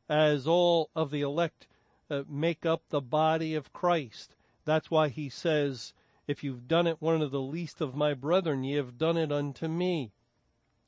as 0.10 0.46
all 0.46 0.90
of 0.94 1.12
the 1.12 1.22
elect 1.22 1.66
uh, 2.12 2.24
make 2.28 2.66
up 2.66 2.82
the 2.90 3.00
body 3.00 3.56
of 3.56 3.72
Christ. 3.72 4.36
That's 4.66 4.92
why 4.92 5.08
he 5.08 5.30
says, 5.30 5.94
if 6.28 6.44
you've 6.44 6.68
done 6.68 6.88
it 6.88 7.02
one 7.02 7.22
of 7.22 7.32
the 7.32 7.42
least 7.42 7.80
of 7.80 7.96
my 7.96 8.14
brethren, 8.14 8.66
ye 8.66 8.76
have 8.76 8.98
done 8.98 9.16
it 9.16 9.32
unto 9.32 9.70
me. 9.70 10.12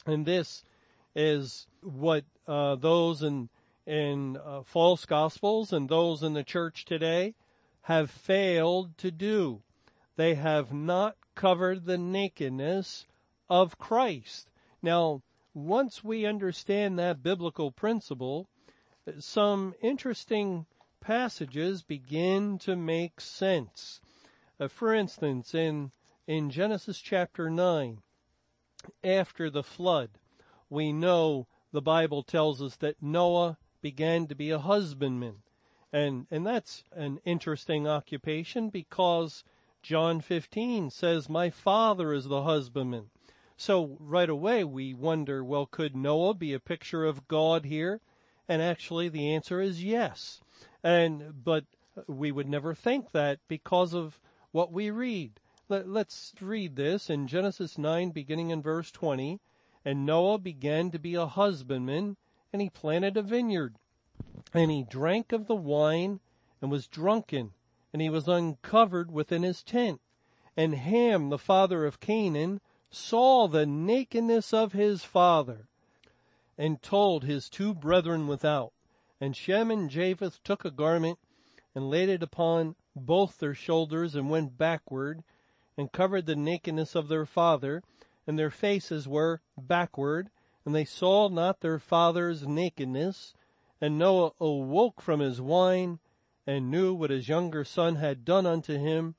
And 0.05 0.25
this 0.25 0.65
is 1.15 1.65
what 1.81 2.25
uh, 2.45 2.75
those 2.75 3.23
in 3.23 3.49
in 3.85 4.35
uh, 4.35 4.63
false 4.63 5.05
gospels 5.05 5.71
and 5.71 5.87
those 5.87 6.21
in 6.21 6.33
the 6.33 6.43
church 6.43 6.83
today 6.83 7.33
have 7.83 8.11
failed 8.11 8.97
to 8.97 9.11
do. 9.11 9.61
They 10.17 10.35
have 10.35 10.73
not 10.73 11.15
covered 11.35 11.85
the 11.85 11.97
nakedness 11.97 13.05
of 13.49 13.77
Christ. 13.77 14.49
Now, 14.81 15.21
once 15.53 16.03
we 16.03 16.25
understand 16.25 16.99
that 16.99 17.23
biblical 17.23 17.71
principle, 17.71 18.47
some 19.19 19.73
interesting 19.81 20.65
passages 20.99 21.83
begin 21.83 22.57
to 22.59 22.75
make 22.75 23.21
sense. 23.21 24.01
Uh, 24.59 24.67
for 24.67 24.93
instance, 24.93 25.55
in, 25.55 25.91
in 26.27 26.49
Genesis 26.49 26.99
chapter 26.99 27.49
9, 27.49 28.01
after 29.03 29.49
the 29.49 29.63
flood, 29.63 30.09
we 30.69 30.91
know 30.91 31.47
the 31.71 31.81
Bible 31.81 32.23
tells 32.23 32.61
us 32.61 32.75
that 32.77 33.01
Noah 33.01 33.57
began 33.81 34.27
to 34.27 34.35
be 34.35 34.51
a 34.51 34.59
husbandman. 34.59 35.43
And, 35.93 36.27
and 36.29 36.45
that's 36.45 36.83
an 36.91 37.19
interesting 37.23 37.87
occupation 37.87 38.69
because 38.69 39.43
John 39.81 40.19
15 40.19 40.89
says, 40.89 41.29
my 41.29 41.49
father 41.49 42.13
is 42.13 42.25
the 42.25 42.43
husbandman. 42.43 43.09
So 43.59 43.97
right 43.99 44.29
away 44.29 44.63
we 44.63 44.93
wonder, 44.93 45.43
well, 45.43 45.65
could 45.65 45.95
Noah 45.95 46.35
be 46.35 46.53
a 46.53 46.59
picture 46.59 47.03
of 47.03 47.27
God 47.27 47.65
here? 47.65 48.01
And 48.47 48.61
actually 48.61 49.09
the 49.09 49.33
answer 49.33 49.59
is 49.59 49.83
yes. 49.83 50.41
And, 50.83 51.43
but 51.43 51.65
we 52.05 52.31
would 52.31 52.47
never 52.47 52.75
think 52.75 53.11
that 53.13 53.39
because 53.47 53.95
of 53.95 54.19
what 54.51 54.71
we 54.71 54.91
read. 54.91 55.39
Let, 55.69 55.87
us 55.87 56.35
read 56.39 56.75
this 56.75 57.09
in 57.09 57.27
Genesis 57.27 57.79
9 57.79 58.11
beginning 58.11 58.51
in 58.51 58.61
verse 58.61 58.91
20. 58.91 59.39
And 59.83 60.05
Noah 60.05 60.37
began 60.37 60.91
to 60.91 60.99
be 60.99 61.15
a 61.15 61.25
husbandman 61.25 62.15
and 62.53 62.61
he 62.61 62.69
planted 62.69 63.17
a 63.17 63.23
vineyard 63.23 63.77
and 64.53 64.69
he 64.69 64.83
drank 64.83 65.31
of 65.31 65.47
the 65.47 65.55
wine 65.55 66.19
and 66.61 66.69
was 66.69 66.87
drunken 66.87 67.53
and 67.91 68.03
he 68.03 68.09
was 68.11 68.27
uncovered 68.27 69.11
within 69.11 69.41
his 69.41 69.63
tent. 69.63 69.99
And 70.55 70.75
Ham, 70.75 71.29
the 71.29 71.39
father 71.39 71.85
of 71.87 71.99
Canaan, 71.99 72.61
saw 72.89 73.47
the 73.47 73.65
nakedness 73.65 74.53
of 74.53 74.73
his 74.73 75.03
father, 75.03 75.67
and 76.57 76.81
told 76.81 77.23
his 77.23 77.49
two 77.49 77.73
brethren 77.73 78.27
without. 78.27 78.73
And 79.19 79.35
Shem 79.35 79.71
and 79.71 79.89
Japheth 79.89 80.41
took 80.43 80.63
a 80.63 80.71
garment, 80.71 81.19
and 81.75 81.89
laid 81.89 82.09
it 82.09 82.23
upon 82.23 82.75
both 82.95 83.37
their 83.37 83.53
shoulders, 83.53 84.15
and 84.15 84.29
went 84.29 84.57
backward, 84.57 85.23
and 85.77 85.91
covered 85.91 86.25
the 86.25 86.35
nakedness 86.35 86.95
of 86.95 87.07
their 87.07 87.25
father, 87.25 87.83
and 88.25 88.37
their 88.37 88.49
faces 88.49 89.07
were 89.07 89.41
backward, 89.57 90.29
and 90.65 90.75
they 90.75 90.85
saw 90.85 91.29
not 91.29 91.61
their 91.61 91.79
father's 91.79 92.47
nakedness. 92.47 93.33
And 93.79 93.97
Noah 93.97 94.31
awoke 94.39 95.01
from 95.01 95.19
his 95.19 95.39
wine, 95.39 95.99
and 96.45 96.71
knew 96.71 96.93
what 96.93 97.09
his 97.09 97.29
younger 97.29 97.63
son 97.63 97.97
had 97.97 98.25
done 98.25 98.45
unto 98.45 98.77
him. 98.77 99.15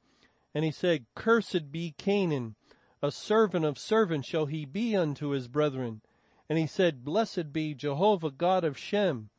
And 0.55 0.65
he 0.65 0.71
said, 0.71 1.07
Cursed 1.15 1.71
be 1.71 1.95
Canaan, 1.97 2.57
a 3.03 3.11
servant 3.11 3.65
of 3.65 3.79
servants 3.79 4.29
shall 4.29 4.47
he 4.47 4.65
be 4.65 4.97
unto 4.97 5.29
his 5.29 5.49
brethren. 5.49 6.01
And 6.49 6.59
he 6.59 6.67
said, 6.67 7.05
Blessed 7.05 7.53
be 7.53 7.75
Jehovah 7.75 8.31
God 8.31 8.65
of 8.65 8.79
Shem, 8.79 9.31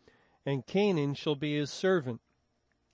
and 0.45 0.65
Canaan 0.65 1.15
shall 1.15 1.35
be 1.35 1.57
his 1.57 1.71
servant. 1.71 2.21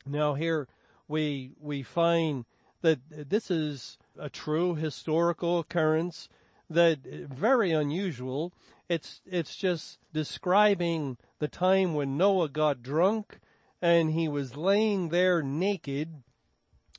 Now 0.05 0.35
here 0.35 0.67
we, 1.07 1.51
we 1.59 1.83
find 1.83 2.45
that 2.81 2.99
this 3.09 3.51
is 3.51 3.97
a 4.17 4.29
true 4.29 4.75
historical 4.75 5.59
occurrence 5.59 6.29
that 6.69 6.99
very 7.03 7.71
unusual. 7.71 8.53
It's, 8.87 9.21
it's 9.25 9.55
just 9.55 9.99
describing 10.13 11.17
the 11.39 11.47
time 11.47 11.93
when 11.93 12.17
Noah 12.17 12.49
got 12.49 12.81
drunk 12.81 13.39
and 13.81 14.11
he 14.11 14.27
was 14.27 14.55
laying 14.55 15.09
there 15.09 15.43
naked 15.43 16.23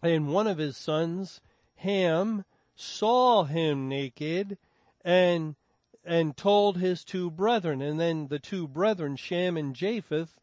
and 0.02 0.28
one 0.28 0.46
of 0.46 0.58
his 0.58 0.76
sons, 0.76 1.40
Ham, 1.76 2.44
saw 2.76 3.44
him 3.44 3.88
naked 3.88 4.58
and 5.02 5.56
and 6.04 6.36
told 6.36 6.76
his 6.76 7.02
two 7.02 7.30
brethren. 7.30 7.82
And 7.82 7.98
then 7.98 8.28
the 8.28 8.38
two 8.38 8.68
brethren, 8.68 9.16
Shem 9.16 9.56
and 9.56 9.74
Japheth, 9.74 10.38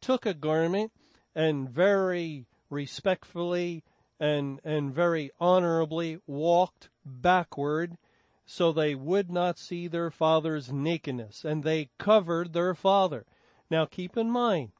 took 0.00 0.24
a 0.24 0.32
garment 0.32 0.90
and 1.34 1.68
very 1.68 2.46
respectfully 2.70 3.84
and, 4.18 4.60
and 4.64 4.94
very 4.94 5.30
honorably 5.38 6.18
walked 6.26 6.88
backward 7.04 7.98
so 8.46 8.72
they 8.72 8.94
would 8.94 9.30
not 9.30 9.58
see 9.58 9.86
their 9.86 10.10
father's 10.10 10.72
nakedness 10.72 11.44
and 11.44 11.62
they 11.62 11.90
covered 11.98 12.52
their 12.52 12.74
father. 12.74 13.26
Now 13.70 13.84
keep 13.84 14.16
in 14.16 14.30
mind, 14.30 14.72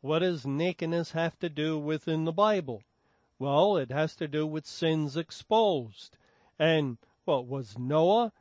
what 0.00 0.18
does 0.18 0.46
nakedness 0.46 1.12
have 1.12 1.38
to 1.38 1.48
do 1.48 1.78
with 1.78 2.08
in 2.08 2.24
the 2.24 2.32
Bible? 2.32 2.82
Well, 3.38 3.76
it 3.76 3.90
has 3.90 4.14
to 4.16 4.28
do 4.28 4.46
with 4.46 4.66
sins 4.66 5.16
exposed. 5.16 6.17
And 6.58 6.98
what 7.24 7.46
was 7.46 7.78
Noah? 7.78 8.32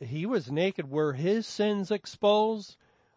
He 0.00 0.26
was 0.26 0.50
naked. 0.50 0.90
Were 0.90 1.14
his 1.14 1.46
sins 1.46 1.90
exposed? 1.90 2.76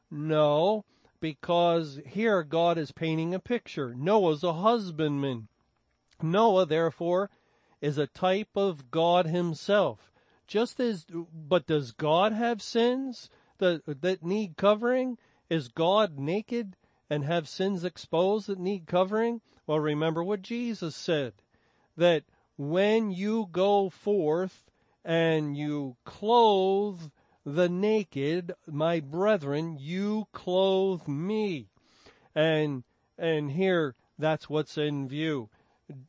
No, 0.09 0.85
because 1.19 1.99
here 2.05 2.43
God 2.43 2.77
is 2.77 2.91
painting 2.91 3.33
a 3.33 3.39
picture. 3.39 3.93
Noah's 3.95 4.43
a 4.43 4.53
husbandman. 4.53 5.47
Noah, 6.21 6.65
therefore, 6.65 7.29
is 7.81 7.97
a 7.97 8.07
type 8.07 8.49
of 8.55 8.89
God 8.91 9.27
himself. 9.27 10.11
Just 10.47 10.79
as, 10.79 11.05
but 11.33 11.67
does 11.67 11.91
God 11.91 12.31
have 12.31 12.61
sins 12.61 13.29
that, 13.57 13.81
that 14.01 14.23
need 14.23 14.57
covering? 14.57 15.17
Is 15.49 15.67
God 15.67 16.17
naked 16.17 16.75
and 17.09 17.23
have 17.23 17.47
sins 17.47 17.83
exposed 17.83 18.47
that 18.47 18.59
need 18.59 18.85
covering? 18.85 19.41
Well, 19.67 19.79
remember 19.79 20.23
what 20.23 20.41
Jesus 20.41 20.95
said, 20.95 21.33
that 21.97 22.23
when 22.57 23.11
you 23.11 23.47
go 23.51 23.89
forth 23.89 24.63
and 25.03 25.57
you 25.57 25.95
clothe 26.03 27.11
the 27.45 27.69
naked, 27.69 28.53
my 28.65 28.99
brethren, 28.99 29.77
you 29.79 30.27
clothe 30.31 31.07
me. 31.07 31.67
And, 32.33 32.83
and 33.17 33.51
here, 33.51 33.95
that's 34.17 34.49
what's 34.49 34.77
in 34.77 35.07
view. 35.07 35.49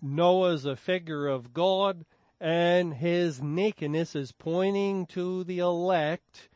Noah's 0.01 0.65
a 0.65 0.77
figure 0.77 1.27
of 1.27 1.53
God 1.53 2.05
and 2.41 2.95
his 2.95 3.43
nakedness 3.43 4.15
is 4.15 4.33
pointing 4.33 5.07
to 5.07 5.45
the 5.45 5.59
elect 5.59 6.49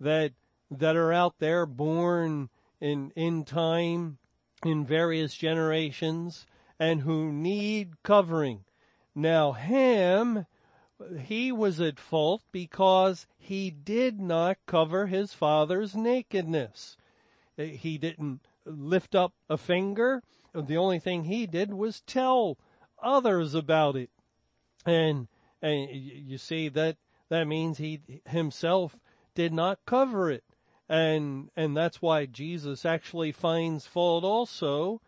that, 0.00 0.32
that 0.70 0.96
are 0.96 1.12
out 1.12 1.38
there 1.38 1.66
born 1.66 2.48
in, 2.80 3.10
in 3.16 3.44
time 3.44 4.18
in 4.64 4.84
various 4.84 5.34
generations 5.34 6.46
and 6.78 7.00
who 7.00 7.32
need 7.32 8.02
covering. 8.02 8.64
Now 9.14 9.52
Ham, 9.52 10.46
he 11.18 11.52
was 11.52 11.80
at 11.80 12.00
fault 12.00 12.42
because 12.50 13.26
he 13.36 13.70
did 13.70 14.20
not 14.20 14.58
cover 14.66 15.06
his 15.06 15.32
father's 15.32 15.94
nakedness. 15.94 16.96
He 17.56 17.98
didn't 17.98 18.40
lift 18.64 19.14
up 19.14 19.32
a 19.48 19.56
finger. 19.56 20.22
The 20.52 20.76
only 20.76 20.98
thing 20.98 21.24
he 21.24 21.46
did 21.46 21.72
was 21.72 22.00
tell 22.00 22.58
others 23.02 23.54
about 23.54 23.96
it. 23.96 24.10
And, 24.86 25.28
and 25.62 25.88
you 25.90 26.38
see 26.38 26.68
that, 26.70 26.96
that 27.28 27.46
means 27.46 27.78
he 27.78 28.00
himself 28.26 28.96
did 29.34 29.52
not 29.52 29.78
cover 29.86 30.30
it. 30.30 30.44
And, 30.88 31.50
and 31.56 31.76
that's 31.76 32.02
why 32.02 32.26
Jesus 32.26 32.84
actually 32.84 33.32
finds 33.32 33.86
fault 33.86 34.24
also 34.24 35.00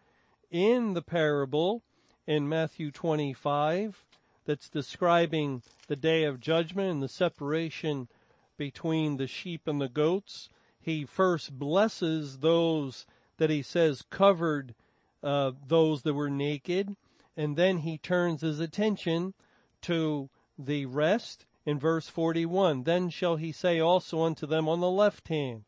in 0.50 0.94
the 0.94 1.02
parable 1.02 1.82
in 2.26 2.48
Matthew 2.48 2.90
25 2.90 4.04
that's 4.44 4.68
describing 4.68 5.62
the 5.86 5.96
day 5.96 6.24
of 6.24 6.40
judgment 6.40 6.90
and 6.90 7.02
the 7.02 7.08
separation 7.08 8.08
between 8.56 9.16
the 9.16 9.26
sheep 9.26 9.66
and 9.66 9.80
the 9.80 9.88
goats. 9.88 10.48
He 10.80 11.04
first 11.04 11.58
blesses 11.58 12.38
those 12.38 13.06
that 13.38 13.50
he 13.50 13.62
says 13.62 14.04
covered 14.10 14.74
uh, 15.22 15.52
those 15.66 16.02
that 16.02 16.14
were 16.14 16.30
naked, 16.30 16.96
and 17.36 17.56
then 17.56 17.78
he 17.78 17.98
turns 17.98 18.40
his 18.40 18.60
attention 18.60 19.34
to 19.82 20.30
the 20.58 20.86
rest 20.86 21.44
in 21.64 21.78
verse 21.78 22.08
41. 22.08 22.84
Then 22.84 23.10
shall 23.10 23.36
he 23.36 23.52
say 23.52 23.80
also 23.80 24.22
unto 24.22 24.46
them 24.46 24.68
on 24.68 24.80
the 24.80 24.90
left 24.90 25.28
hand, 25.28 25.64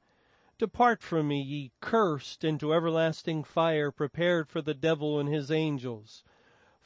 Depart 0.58 1.02
from 1.02 1.28
me, 1.28 1.40
ye 1.40 1.72
cursed, 1.80 2.42
into 2.42 2.74
everlasting 2.74 3.44
fire 3.44 3.92
prepared 3.92 4.48
for 4.48 4.60
the 4.60 4.74
devil 4.74 5.20
and 5.20 5.28
his 5.28 5.50
angels. 5.50 6.24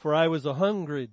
For 0.03 0.13
I 0.13 0.27
was 0.27 0.45
a 0.45 0.55
hungered, 0.55 1.11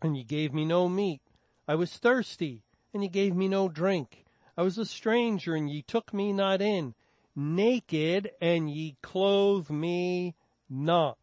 and 0.00 0.16
ye 0.16 0.22
gave 0.22 0.54
me 0.54 0.64
no 0.64 0.88
meat. 0.88 1.20
I 1.66 1.74
was 1.74 1.96
thirsty, 1.96 2.62
and 2.92 3.02
ye 3.02 3.08
gave 3.08 3.34
me 3.34 3.48
no 3.48 3.68
drink. 3.68 4.24
I 4.56 4.62
was 4.62 4.78
a 4.78 4.86
stranger, 4.86 5.56
and 5.56 5.68
ye 5.68 5.82
took 5.82 6.14
me 6.14 6.32
not 6.32 6.62
in. 6.62 6.94
Naked, 7.34 8.30
and 8.40 8.70
ye 8.70 8.94
clothed 9.02 9.68
me 9.68 10.36
not. 10.70 11.18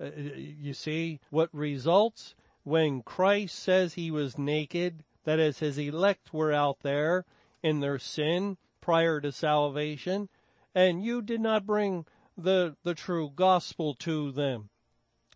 Uh, 0.00 0.04
uh, 0.04 0.10
you 0.36 0.74
see 0.74 1.18
what 1.30 1.52
results 1.52 2.36
when 2.62 3.02
Christ 3.02 3.58
says 3.58 3.94
he 3.94 4.12
was 4.12 4.38
naked, 4.38 5.02
that 5.24 5.40
is, 5.40 5.58
his 5.58 5.76
elect 5.76 6.32
were 6.32 6.52
out 6.52 6.82
there 6.82 7.24
in 7.64 7.80
their 7.80 7.98
sin 7.98 8.58
prior 8.80 9.20
to 9.20 9.32
salvation, 9.32 10.28
and 10.72 11.02
you 11.02 11.20
did 11.20 11.40
not 11.40 11.66
bring 11.66 12.06
the, 12.38 12.76
the 12.84 12.94
true 12.94 13.32
gospel 13.34 13.94
to 13.94 14.30
them. 14.30 14.69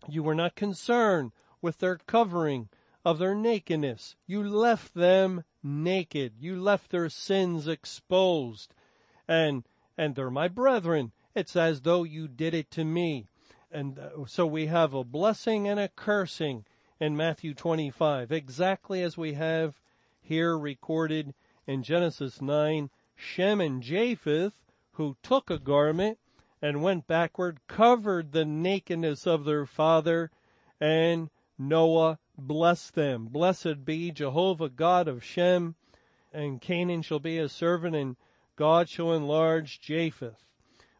You 0.07 0.23
were 0.23 0.35
not 0.35 0.55
concerned 0.55 1.31
with 1.61 1.79
their 1.79 1.97
covering 1.97 2.69
of 3.03 3.19
their 3.19 3.35
nakedness. 3.35 4.15
You 4.25 4.43
left 4.43 4.93
them 4.93 5.43
naked. 5.63 6.33
You 6.39 6.61
left 6.61 6.91
their 6.91 7.09
sins 7.09 7.67
exposed. 7.67 8.73
And, 9.27 9.63
and 9.97 10.15
they're 10.15 10.31
my 10.31 10.47
brethren. 10.47 11.11
It's 11.33 11.55
as 11.55 11.81
though 11.81 12.03
you 12.03 12.27
did 12.27 12.53
it 12.53 12.71
to 12.71 12.83
me. 12.83 13.27
And 13.71 13.99
uh, 13.99 14.25
so 14.27 14.45
we 14.45 14.67
have 14.67 14.93
a 14.93 15.03
blessing 15.03 15.67
and 15.67 15.79
a 15.79 15.89
cursing 15.89 16.65
in 16.99 17.17
Matthew 17.17 17.53
25, 17.53 18.31
exactly 18.31 19.01
as 19.03 19.17
we 19.17 19.33
have 19.33 19.81
here 20.21 20.57
recorded 20.57 21.33
in 21.67 21.83
Genesis 21.83 22.41
9. 22.41 22.89
Shem 23.15 23.61
and 23.61 23.81
Japheth, 23.81 24.53
who 24.93 25.17
took 25.21 25.49
a 25.49 25.59
garment 25.59 26.19
and 26.61 26.81
went 26.81 27.07
backward, 27.07 27.59
covered 27.67 28.31
the 28.31 28.45
nakedness 28.45 29.27
of 29.27 29.45
their 29.45 29.65
father, 29.65 30.31
and 30.79 31.29
Noah 31.57 32.19
blessed 32.37 32.95
them. 32.95 33.27
Blessed 33.27 33.85
be 33.85 34.11
Jehovah 34.11 34.69
God 34.69 35.07
of 35.07 35.23
Shem, 35.23 35.75
and 36.33 36.61
Canaan 36.61 37.01
shall 37.01 37.19
be 37.19 37.37
his 37.37 37.51
servant, 37.51 37.95
and 37.95 38.15
God 38.55 38.89
shall 38.89 39.13
enlarge 39.13 39.79
Japheth 39.79 40.43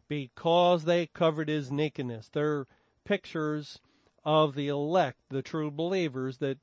because 0.08 0.84
they 0.84 1.06
covered 1.06 1.48
his 1.48 1.70
nakedness. 1.70 2.28
They're 2.28 2.66
pictures 3.04 3.80
of 4.24 4.54
the 4.54 4.68
elect, 4.68 5.18
the 5.30 5.42
true 5.42 5.70
believers 5.70 6.38
that, 6.38 6.58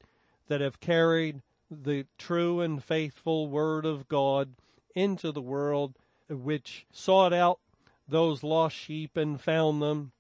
that 0.47 0.61
have 0.61 0.79
carried 0.79 1.41
the 1.69 2.05
true 2.17 2.61
and 2.61 2.83
faithful 2.83 3.47
word 3.47 3.85
of 3.85 4.07
God 4.07 4.53
into 4.95 5.31
the 5.31 5.41
world, 5.41 5.95
which 6.29 6.85
sought 6.91 7.33
out 7.33 7.59
those 8.07 8.43
lost 8.43 8.75
sheep 8.75 9.17
and 9.17 9.39
found 9.39 9.81
them, 9.81 10.11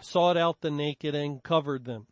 sought 0.00 0.36
out 0.36 0.60
the 0.60 0.70
naked 0.70 1.14
and 1.14 1.42
covered 1.42 1.84
them. 1.84 2.06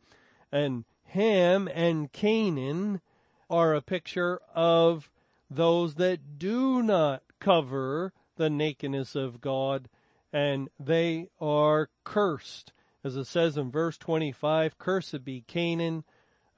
And 0.50 0.84
Ham 1.04 1.68
and 1.72 2.12
Canaan 2.12 3.00
are 3.48 3.74
a 3.74 3.82
picture 3.82 4.40
of 4.54 5.10
those 5.48 5.94
that 5.94 6.38
do 6.38 6.82
not 6.82 7.22
cover 7.40 8.12
the 8.36 8.50
nakedness 8.50 9.14
of 9.14 9.40
God 9.40 9.88
and 10.32 10.68
they 10.78 11.28
are 11.40 11.88
cursed. 12.04 12.72
As 13.04 13.16
it 13.16 13.26
says 13.26 13.56
in 13.56 13.70
verse 13.70 13.96
25, 13.96 14.76
cursed 14.78 15.24
be 15.24 15.42
Canaan, 15.42 16.04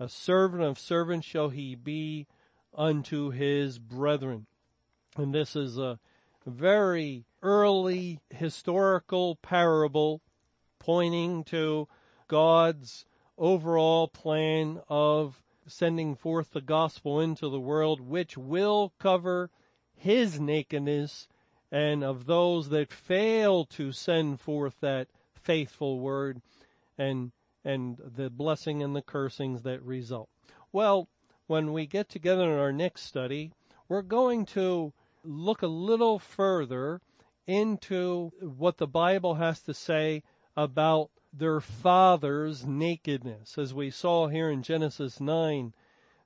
a 0.01 0.09
servant 0.09 0.63
of 0.63 0.79
servants 0.79 1.27
shall 1.27 1.51
he 1.51 1.75
be 1.75 2.27
unto 2.75 3.31
his 3.31 3.79
brethren. 3.79 4.47
And 5.17 5.35
this 5.35 5.55
is 5.55 5.79
a 5.79 5.99
very 6.49 7.25
early 7.43 8.21
historical 8.31 9.37
parable 9.37 10.21
pointing 10.79 11.45
to 11.45 11.89
God's 12.27 13.05
overall 13.37 14.09
plan 14.09 14.81
of 14.89 15.43
sending 15.67 16.17
forth 16.17 16.53
the 16.53 16.61
gospel 16.61 17.21
into 17.21 17.49
the 17.49 17.61
world, 17.61 18.01
which 18.01 18.37
will 18.37 18.93
cover 18.99 19.51
his 19.95 20.41
nakedness 20.41 21.29
and 21.71 22.03
of 22.03 22.27
those 22.27 22.71
that 22.71 22.93
fail 22.93 23.65
to 23.65 23.93
send 23.93 24.41
forth 24.41 24.81
that 24.81 25.09
faithful 25.35 25.99
word 25.99 26.41
and 26.97 27.33
and 27.65 27.99
the 27.99 28.31
blessing 28.31 28.83
and 28.83 28.97
the 28.97 29.03
cursings 29.03 29.63
that 29.63 29.83
result. 29.83 30.31
Well, 30.73 31.09
when 31.47 31.73
we 31.73 31.87
get 31.87 32.09
together 32.09 32.45
in 32.45 32.59
our 32.59 32.73
next 32.73 33.03
study, 33.03 33.53
we're 33.89 34.03
going 34.03 34.47
to 34.47 34.93
look 35.25 35.63
a 35.63 35.67
little 35.67 36.19
further 36.19 37.01
into 37.47 38.33
what 38.41 38.79
the 38.79 38.87
Bible 38.87 39.35
has 39.37 39.61
to 39.63 39.75
say 39.75 40.23
about 40.57 41.11
their 41.33 41.61
father's 41.61 42.67
nakedness. 42.67 43.59
As 43.59 43.73
we 43.73 43.91
saw 43.91 44.29
here 44.29 44.51
in 44.51 44.63
Genesis 44.63 45.21
9, 45.21 45.73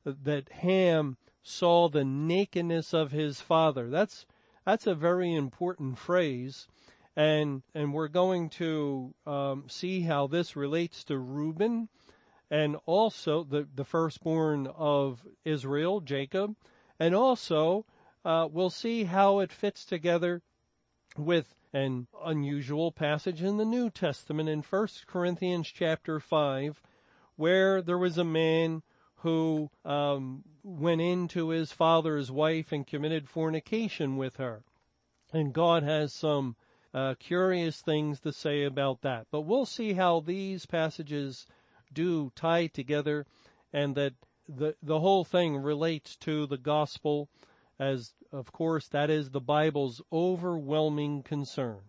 that 0.04 0.48
Ham 0.50 1.16
saw 1.42 1.88
the 1.88 2.04
nakedness 2.04 2.92
of 2.92 3.12
his 3.12 3.40
father. 3.40 3.90
That's 3.90 4.26
that's 4.64 4.86
a 4.86 4.94
very 4.94 5.34
important 5.34 5.98
phrase. 5.98 6.68
And, 7.16 7.62
and 7.74 7.92
we're 7.92 8.08
going 8.08 8.48
to 8.50 9.14
um, 9.26 9.64
see 9.68 10.02
how 10.02 10.26
this 10.26 10.56
relates 10.56 11.04
to 11.04 11.18
Reuben 11.18 11.88
and 12.50 12.76
also 12.86 13.44
the, 13.44 13.68
the 13.74 13.84
firstborn 13.84 14.66
of 14.66 15.26
Israel, 15.44 16.00
Jacob. 16.00 16.56
And 16.98 17.14
also, 17.14 17.84
uh, 18.24 18.48
we'll 18.50 18.70
see 18.70 19.04
how 19.04 19.40
it 19.40 19.52
fits 19.52 19.84
together 19.84 20.42
with 21.16 21.54
an 21.72 22.06
unusual 22.24 22.92
passage 22.92 23.42
in 23.42 23.56
the 23.56 23.64
New 23.64 23.90
Testament 23.90 24.48
in 24.48 24.62
1 24.62 24.88
Corinthians 25.06 25.68
chapter 25.68 26.20
5, 26.20 26.82
where 27.36 27.82
there 27.82 27.98
was 27.98 28.18
a 28.18 28.24
man 28.24 28.82
who 29.16 29.70
um, 29.84 30.42
went 30.62 31.00
into 31.00 31.48
his 31.48 31.72
father's 31.72 32.30
wife 32.30 32.72
and 32.72 32.86
committed 32.86 33.28
fornication 33.28 34.16
with 34.16 34.36
her. 34.36 34.62
And 35.32 35.52
God 35.52 35.82
has 35.82 36.12
some 36.12 36.56
uh, 36.92 37.14
curious 37.18 37.80
things 37.80 38.20
to 38.20 38.32
say 38.32 38.64
about 38.64 39.02
that. 39.02 39.26
But 39.30 39.42
we'll 39.42 39.66
see 39.66 39.94
how 39.94 40.20
these 40.20 40.66
passages 40.66 41.46
do 41.92 42.32
tie 42.34 42.66
together 42.66 43.26
and 43.72 43.94
that 43.94 44.14
the 44.48 44.74
the 44.82 45.00
whole 45.00 45.24
thing 45.24 45.56
relates 45.56 46.16
to 46.16 46.46
the 46.46 46.58
gospel 46.58 47.28
as 47.82 48.14
of 48.30 48.52
course 48.52 48.86
that 48.88 49.10
is 49.10 49.30
the 49.30 49.40
Bible's 49.40 50.00
overwhelming 50.12 51.22
concern. 51.22 51.80